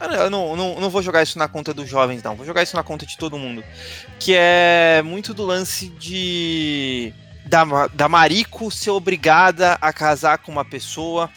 [0.01, 2.35] Eu não, não, não vou jogar isso na conta dos jovens, não.
[2.35, 3.63] Vou jogar isso na conta de todo mundo.
[4.19, 7.13] Que é muito do lance de.
[7.45, 11.29] Da, da Mariko ser obrigada a casar com uma pessoa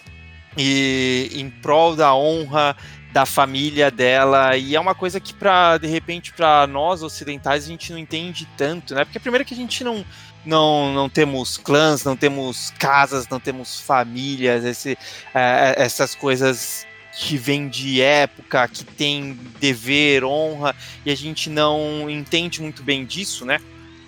[0.58, 2.76] e em prol da honra
[3.12, 7.68] da família dela e é uma coisa que para de repente para nós ocidentais a
[7.68, 9.04] gente não entende tanto, né?
[9.04, 10.04] Porque primeiro que a gente não
[10.44, 14.98] não, não temos clãs, não temos casas, não temos famílias, esse,
[15.34, 16.86] é, é, essas coisas
[17.16, 20.74] que vêm de época, que tem dever, honra,
[21.06, 23.60] e a gente não entende muito bem disso, né?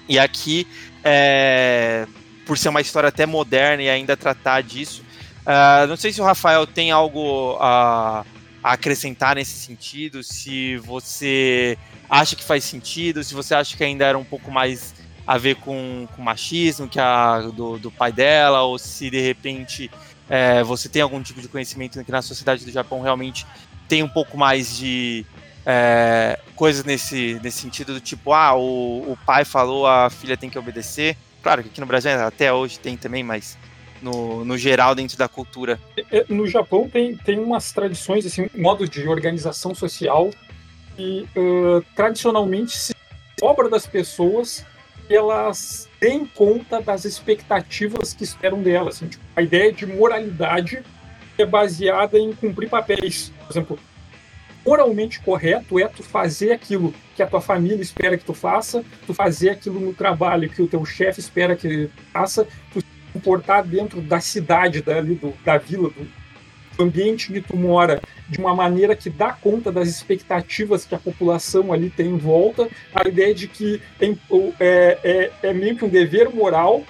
[0.08, 0.66] E aqui,
[1.04, 2.06] é,
[2.44, 5.04] por ser uma história até moderna e ainda tratar disso,
[5.42, 8.24] uh, não sei se o Rafael tem algo a,
[8.62, 11.78] a acrescentar nesse sentido, se você
[12.10, 14.94] acha que faz sentido, se você acha que ainda era um pouco mais
[15.26, 19.90] a ver com, com machismo que a, do, do pai dela, ou se de repente
[20.28, 23.46] é, você tem algum tipo de conhecimento que na sociedade do Japão realmente
[23.88, 25.24] tem um pouco mais de
[25.64, 30.48] é, coisas nesse, nesse sentido do tipo, ah, o, o pai falou, a filha tem
[30.48, 31.16] que obedecer.
[31.42, 33.58] Claro que aqui no Brasil até hoje tem também, mas
[34.00, 35.80] no, no geral dentro da cultura.
[36.10, 40.30] É, no Japão tem, tem umas tradições, assim, um modo de organização social
[40.96, 42.94] que uh, tradicionalmente se
[43.38, 44.64] cobra das pessoas
[45.08, 48.96] elas deem conta das expectativas que esperam delas.
[48.96, 50.82] Assim, tipo, a ideia de moralidade
[51.38, 53.32] é baseada em cumprir papéis.
[53.46, 53.78] Por exemplo,
[54.64, 59.14] moralmente correto é tu fazer aquilo que a tua família espera que tu faça, tu
[59.14, 64.00] fazer aquilo no trabalho que o teu chefe espera que faça, tu se comportar dentro
[64.00, 66.06] da cidade, da, do, da vila, do,
[66.78, 71.72] ambiente que tu mora de uma maneira que dá conta das expectativas que a população
[71.72, 74.18] ali tem em volta, a ideia de que tem,
[74.58, 74.98] é,
[75.42, 76.84] é, é meio que um dever moral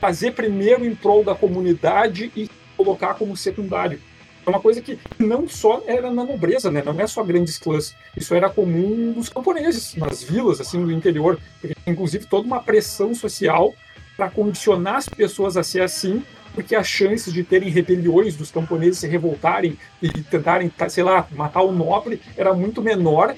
[0.00, 4.00] fazer primeiro em prol da comunidade e colocar como secundário.
[4.44, 6.80] É uma coisa que não só era na nobreza, né?
[6.84, 7.96] não é só grandes clãs.
[8.16, 11.40] Isso era comum nos camponeses, nas vilas assim do interior.
[11.84, 13.74] Inclusive toda uma pressão social
[14.16, 16.22] para condicionar as pessoas a ser assim
[16.56, 21.60] porque as chances de terem rebeliões dos camponeses se revoltarem e tentarem, sei lá, matar
[21.60, 23.36] o nobre era muito menor.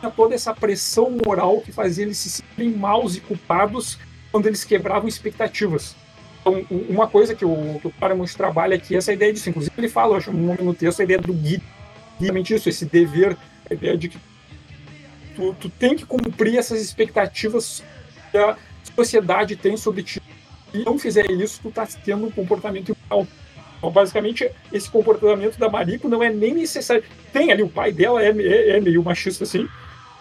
[0.00, 4.00] Tinha toda essa pressão moral que fazia eles se sentirem maus e culpados
[4.32, 5.94] quando eles quebravam expectativas.
[6.40, 9.48] Então, uma coisa que o, que o Paramount trabalha aqui é essa ideia disso.
[9.48, 11.62] Inclusive, ele fala, eu acho, um no texto, a ideia do guia.
[12.20, 13.36] Realmente isso, esse dever,
[13.70, 14.18] a ideia de que
[15.36, 17.84] tu, tu tem que cumprir essas expectativas
[18.32, 18.56] que a
[18.96, 20.20] sociedade tem sobre ti
[20.80, 23.26] e não fizer isso, tu tá tendo um comportamento igual.
[23.78, 27.04] Então, basicamente, esse comportamento da Mariko não é nem necessário.
[27.32, 29.68] Tem ali, o pai dela é, é, é meio machista, assim,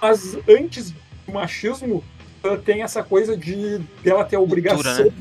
[0.02, 0.92] mas antes
[1.26, 2.04] do machismo,
[2.64, 5.12] tem essa coisa de dela ter a obrigação né?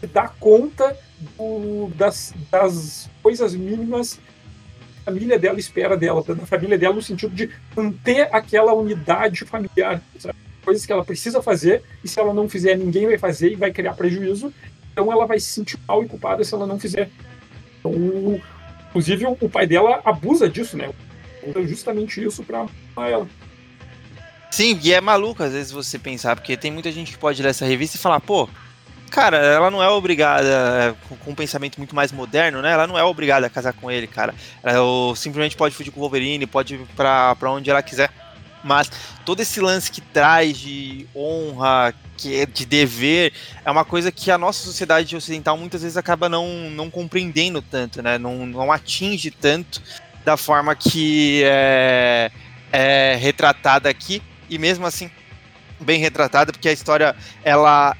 [0.00, 0.96] de dar conta
[1.36, 4.20] do, das, das coisas mínimas que
[5.00, 10.02] a família dela espera dela, da família dela no sentido de manter aquela unidade familiar.
[10.18, 10.36] Sabe?
[10.64, 13.72] Coisas que ela precisa fazer, e se ela não fizer, ninguém vai fazer e vai
[13.72, 14.52] criar prejuízo.
[14.92, 17.08] Então ela vai se sentir mal e culpada se ela não fizer.
[17.78, 18.40] Então,
[18.88, 20.90] inclusive, o pai dela abusa disso, né?
[21.46, 22.66] Usa justamente isso pra
[23.08, 23.26] ela.
[24.50, 27.50] Sim, e é maluco às vezes você pensar, porque tem muita gente que pode ler
[27.50, 28.48] essa revista e falar, pô,
[29.10, 32.72] cara, ela não é obrigada, é, com um pensamento muito mais moderno, né?
[32.72, 34.34] Ela não é obrigada a casar com ele, cara.
[34.62, 38.10] Ela simplesmente pode fugir com o Wolverine, pode ir pra, pra onde ela quiser.
[38.62, 38.90] Mas
[39.24, 43.32] todo esse lance que traz de honra, que é de dever,
[43.64, 48.02] é uma coisa que a nossa sociedade ocidental muitas vezes acaba não, não compreendendo tanto,
[48.02, 48.18] né?
[48.18, 49.82] Não, não atinge tanto
[50.24, 52.30] da forma que é,
[52.72, 54.22] é retratada aqui.
[54.50, 55.10] E mesmo assim,
[55.80, 57.96] bem retratada, porque a história ela,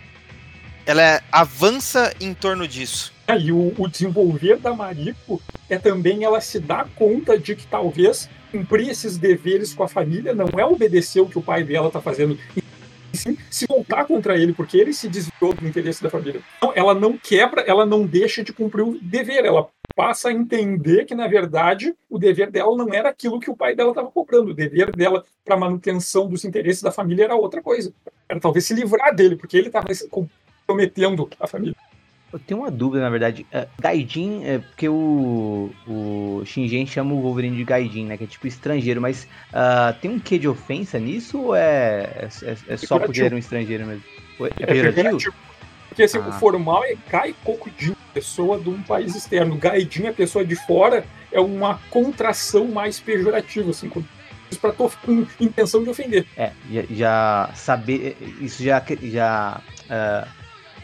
[0.84, 3.12] ela avança em torno disso.
[3.26, 7.66] É, e o, o desenvolver da Mariko é também ela se dar conta de que
[7.66, 11.88] talvez cumprir esses deveres com a família, não é obedecer o que o pai dela
[11.88, 16.10] está fazendo, e sim se voltar contra ele, porque ele se desviou do interesse da
[16.10, 16.40] família.
[16.58, 21.04] Então, ela não quebra, ela não deixa de cumprir o dever, ela passa a entender
[21.04, 24.52] que, na verdade, o dever dela não era aquilo que o pai dela estava cobrando.
[24.52, 27.92] O dever dela para manutenção dos interesses da família era outra coisa.
[28.28, 31.74] Era talvez se livrar dele, porque ele estava comprometendo a família.
[32.32, 33.46] Eu tenho uma dúvida, na verdade.
[33.52, 38.16] Uh, Gaijin, é porque o, o Shingen chama o Wolverine de Gaijin, né?
[38.18, 42.28] Que é tipo estrangeiro, mas uh, tem um quê de ofensa nisso ou é, é,
[42.42, 44.02] é, é só porque era um estrangeiro mesmo?
[44.40, 45.34] É, é pejorativo?
[45.88, 46.28] Porque assim, ah.
[46.28, 49.56] o formal é Kai Kokujin, pessoa de um país externo.
[49.56, 53.90] Gaijin, a pessoa de fora, é uma contração mais pejorativa, assim,
[54.60, 56.26] para tô com intenção de ofender.
[56.36, 60.37] É, já, já saber, isso já, já uh,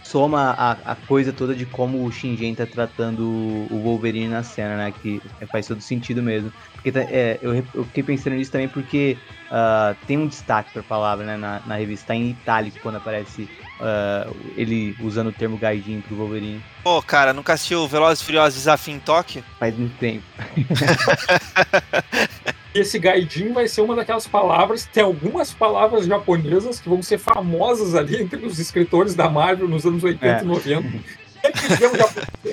[0.05, 4.77] soma a, a coisa toda de como o Shingen tá tratando o Wolverine na cena,
[4.77, 4.93] né?
[5.03, 6.53] Que faz todo sentido mesmo.
[6.75, 9.17] Porque tá, é, eu, eu, fiquei pensando nisso também porque
[9.51, 11.37] uh, tem um destaque pra palavra, né?
[11.39, 13.49] Na, na revista, tá em itálico quando aparece
[13.81, 16.63] uh, ele usando o termo Gaijin pro Wolverine.
[16.83, 19.43] Pô, cara, nunca assistiu Velozes e Furiosos Desafio em Tóquio?
[19.59, 20.25] Faz muito tempo.
[22.75, 27.95] esse gaidin vai ser uma daquelas palavras, tem algumas palavras japonesas que vão ser famosas
[27.95, 30.43] ali entre os escritores da Marvel nos anos 80 é.
[30.43, 31.25] e 90.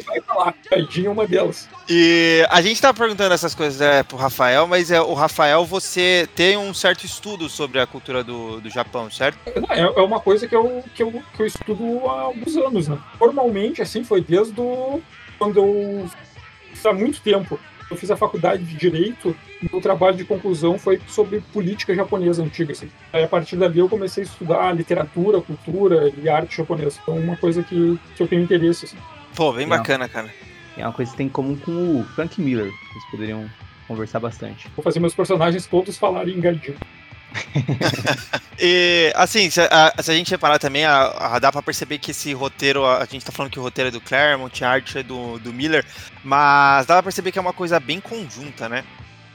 [0.05, 1.67] vai falar, gaidin é uma delas.
[1.89, 6.28] E a gente tá perguntando essas coisas é, pro Rafael, mas é, o Rafael, você
[6.36, 9.39] tem um certo estudo sobre a cultura do, do Japão, certo?
[9.69, 12.97] É, é uma coisa que eu, que, eu, que eu estudo há alguns anos, né?
[13.17, 15.01] Formalmente, assim, foi desde o,
[15.39, 16.09] quando eu
[16.86, 17.59] há muito tempo
[17.91, 22.41] eu fiz a faculdade de Direito e o trabalho de conclusão foi sobre política japonesa
[22.41, 22.71] antiga.
[22.71, 22.89] Assim.
[23.11, 26.99] Aí, a partir dali, eu comecei a estudar literatura, cultura e arte japonesa.
[27.01, 28.85] Então, uma coisa que, que eu tenho interesse.
[28.85, 28.97] Assim.
[29.35, 30.33] Pô, bem bacana, cara.
[30.77, 32.71] É uma coisa que tem em comum com o Frank Miller.
[32.91, 33.49] Vocês poderiam
[33.87, 34.69] conversar bastante.
[34.75, 36.77] Vou fazer meus personagens todos falarem em Gardinho.
[38.59, 42.11] e, assim, se a, se a, gente reparar também, a, a, dá pra perceber que
[42.11, 44.97] esse roteiro, a, a, gente tá falando que o roteiro é do Claremont, a arte
[44.97, 45.86] é do, do Miller,
[46.23, 48.84] mas dá pra perceber que é uma coisa bem conjunta, né?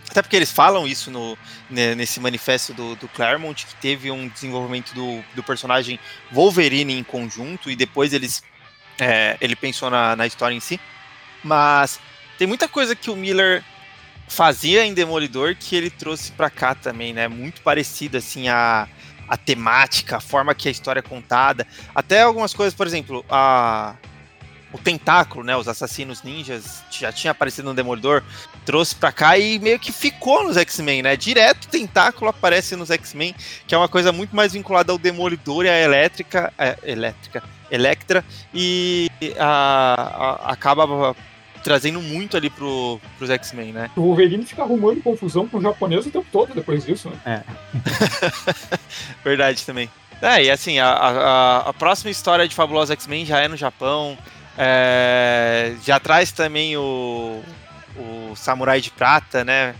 [0.09, 1.37] Até porque eles falam isso no,
[1.69, 5.99] nesse manifesto do, do Claremont, que teve um desenvolvimento do, do personagem
[6.33, 8.43] Wolverine em conjunto, e depois eles
[8.99, 10.81] é, ele pensou na, na história em si.
[11.43, 12.01] Mas
[12.39, 13.63] tem muita coisa que o Miller
[14.29, 17.29] fazia em Demolidor que ele trouxe para cá também, né?
[17.29, 18.89] Muito parecido assim a,
[19.29, 23.95] a temática, a forma que a história é contada, até algumas coisas, por exemplo, a
[24.73, 28.23] o tentáculo, né, os assassinos ninjas já tinha aparecido no Demolidor,
[28.65, 31.17] trouxe para cá e meio que ficou nos X-Men, né?
[31.17, 33.35] Direto o tentáculo aparece nos X-Men,
[33.67, 38.25] que é uma coisa muito mais vinculada ao Demolidor e à elétrica, é, elétrica, Electra
[38.55, 41.17] e a, a, acaba
[41.67, 43.91] trazendo muito ali pro, pros X-Men, né?
[43.97, 47.19] O Wolverine fica arrumando confusão com o japonês o tempo todo depois disso, né?
[47.27, 47.43] É.
[49.25, 49.91] Verdade também.
[50.23, 54.17] É, e assim, a, a, a próxima história de Fabulosa X-Men já é no Japão.
[54.57, 57.43] É, já traz também o,
[57.97, 59.75] o Samurai de Prata, né?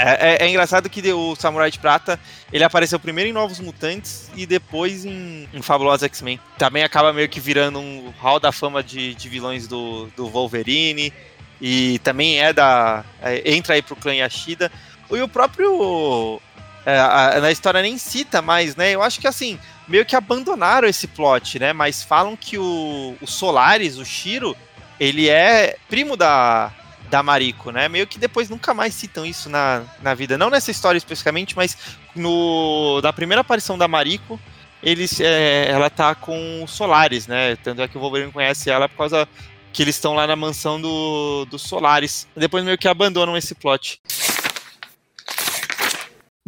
[0.00, 2.20] É, é, é, engraçado que o Samurai de Prata
[2.52, 6.38] ele apareceu primeiro em Novos Mutantes e depois em, em Fabulosa X-Men.
[6.56, 11.12] Também acaba meio que virando um hall da fama de, de vilões do, do Wolverine
[11.60, 13.04] e também é da.
[13.20, 14.70] É, entra aí pro clã Yashida.
[15.10, 16.40] E o próprio.
[16.86, 18.92] É, a, na história nem cita mais, né?
[18.92, 21.72] Eu acho que assim, meio que abandonaram esse plot, né?
[21.72, 24.56] Mas falam que o, o Solaris, o Shiro,
[25.00, 26.72] ele é primo da,
[27.10, 27.88] da Mariko, né?
[27.88, 30.38] Meio que depois nunca mais citam isso na, na vida.
[30.38, 31.76] Não nessa história especificamente, mas
[32.14, 34.38] no, na primeira aparição da Mariko,
[34.82, 37.56] eles, é, ela tá com o Solaris, né?
[37.56, 39.28] Tanto é que o Wolverine conhece ela por causa
[39.72, 42.26] que eles estão lá na mansão do, do Solaris.
[42.36, 44.00] Depois meio que abandonam esse plot.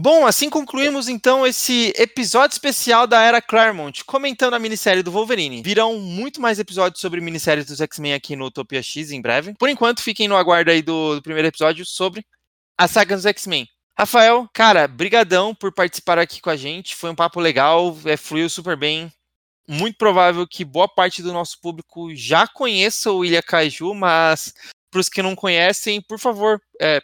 [0.02, 5.60] Bom, assim concluímos então esse episódio especial da Era Claremont, comentando a minissérie do Wolverine.
[5.62, 9.52] Virão muito mais episódios sobre minisséries dos X-Men aqui no Utopia X em breve.
[9.58, 12.24] Por enquanto, fiquem no aguardo aí do, do primeiro episódio sobre
[12.78, 13.68] a saga dos X-Men.
[13.94, 16.96] Rafael, cara, brigadão por participar aqui com a gente.
[16.96, 19.12] Foi um papo legal, é, fluiu super bem.
[19.68, 24.54] Muito provável que boa parte do nosso público já conheça o Ilha Kaiju, mas
[24.90, 27.02] para os que não conhecem, por favor, é,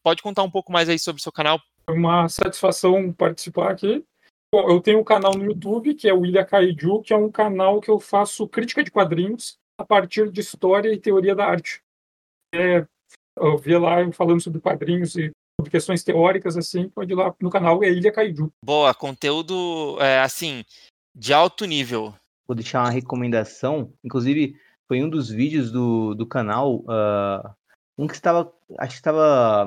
[0.00, 4.04] pode contar um pouco mais aí sobre o seu canal, uma satisfação participar aqui.
[4.52, 7.30] Bom, eu tenho um canal no YouTube, que é o Ilha Kaiju, que é um
[7.30, 11.82] canal que eu faço crítica de quadrinhos a partir de história e teoria da arte.
[12.54, 12.86] É,
[13.36, 15.30] eu vi lá falando sobre quadrinhos e
[15.60, 18.52] sobre questões teóricas, assim, pode ir lá no canal, é Ilha Kaiju.
[18.64, 20.64] Boa, conteúdo, é, assim,
[21.14, 22.14] de alto nível.
[22.46, 24.56] Vou deixar uma recomendação, inclusive
[24.86, 27.54] foi um dos vídeos do, do canal, uh,
[27.98, 29.66] um que estava, acho que estava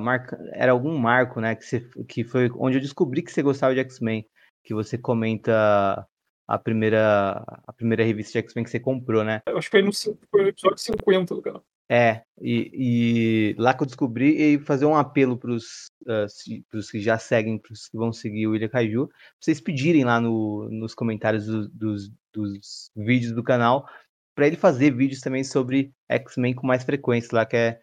[0.53, 3.79] era algum marco, né, que, você, que foi onde eu descobri que você gostava de
[3.81, 4.25] X-Men,
[4.63, 6.07] que você comenta
[6.47, 9.41] a primeira a primeira revista de X-Men que você comprou, né?
[9.47, 11.63] Eu acho que foi no, foi no episódio 50 do canal.
[11.91, 16.99] É, e, e, lá que eu descobri e fazer um apelo para os uh, que
[16.99, 20.69] já seguem, para os que vão seguir o William Kaiju, pra vocês pedirem lá no,
[20.69, 23.87] nos comentários do, dos, dos vídeos do canal
[24.35, 27.79] para ele fazer vídeos também sobre X-Men com mais frequência lá, que é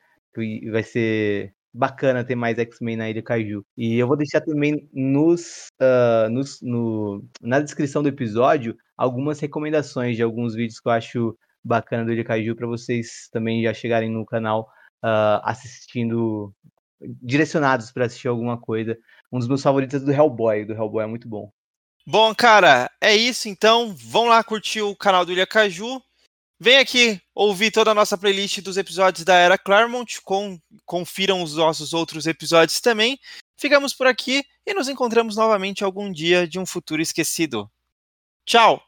[0.71, 3.65] vai ser bacana ter mais X-Men na Ilha Kaiju.
[3.77, 10.17] E eu vou deixar também nos, uh, nos no, na descrição do episódio algumas recomendações
[10.17, 14.11] de alguns vídeos que eu acho bacana do Ilha Kaiju para vocês também já chegarem
[14.11, 14.69] no canal
[15.05, 16.53] uh, assistindo,
[17.01, 18.97] direcionados para assistir alguma coisa.
[19.31, 21.51] Um dos meus favoritos é do Hellboy, do Hellboy é muito bom.
[22.07, 23.93] Bom, cara, é isso então.
[23.93, 26.01] Vão lá curtir o canal do Ilha Caju.
[26.59, 31.55] Vem aqui ouvir toda a nossa playlist dos episódios da Era Claremont, com, confiram os
[31.55, 33.19] nossos outros episódios também.
[33.59, 37.71] Ficamos por aqui e nos encontramos novamente algum dia de um futuro esquecido.
[38.47, 38.86] Tchau!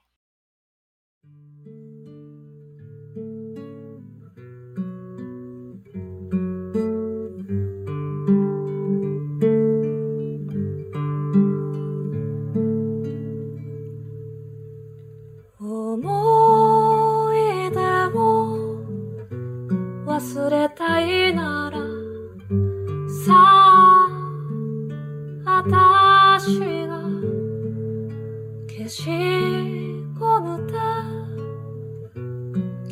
[20.18, 21.78] 忘れたいなら
[23.24, 24.08] さあ
[25.44, 26.58] 私
[26.88, 27.00] が
[28.66, 29.06] 消し
[30.18, 31.04] ゴムた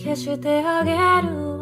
[0.01, 0.93] 消してあげ
[1.27, 1.56] る。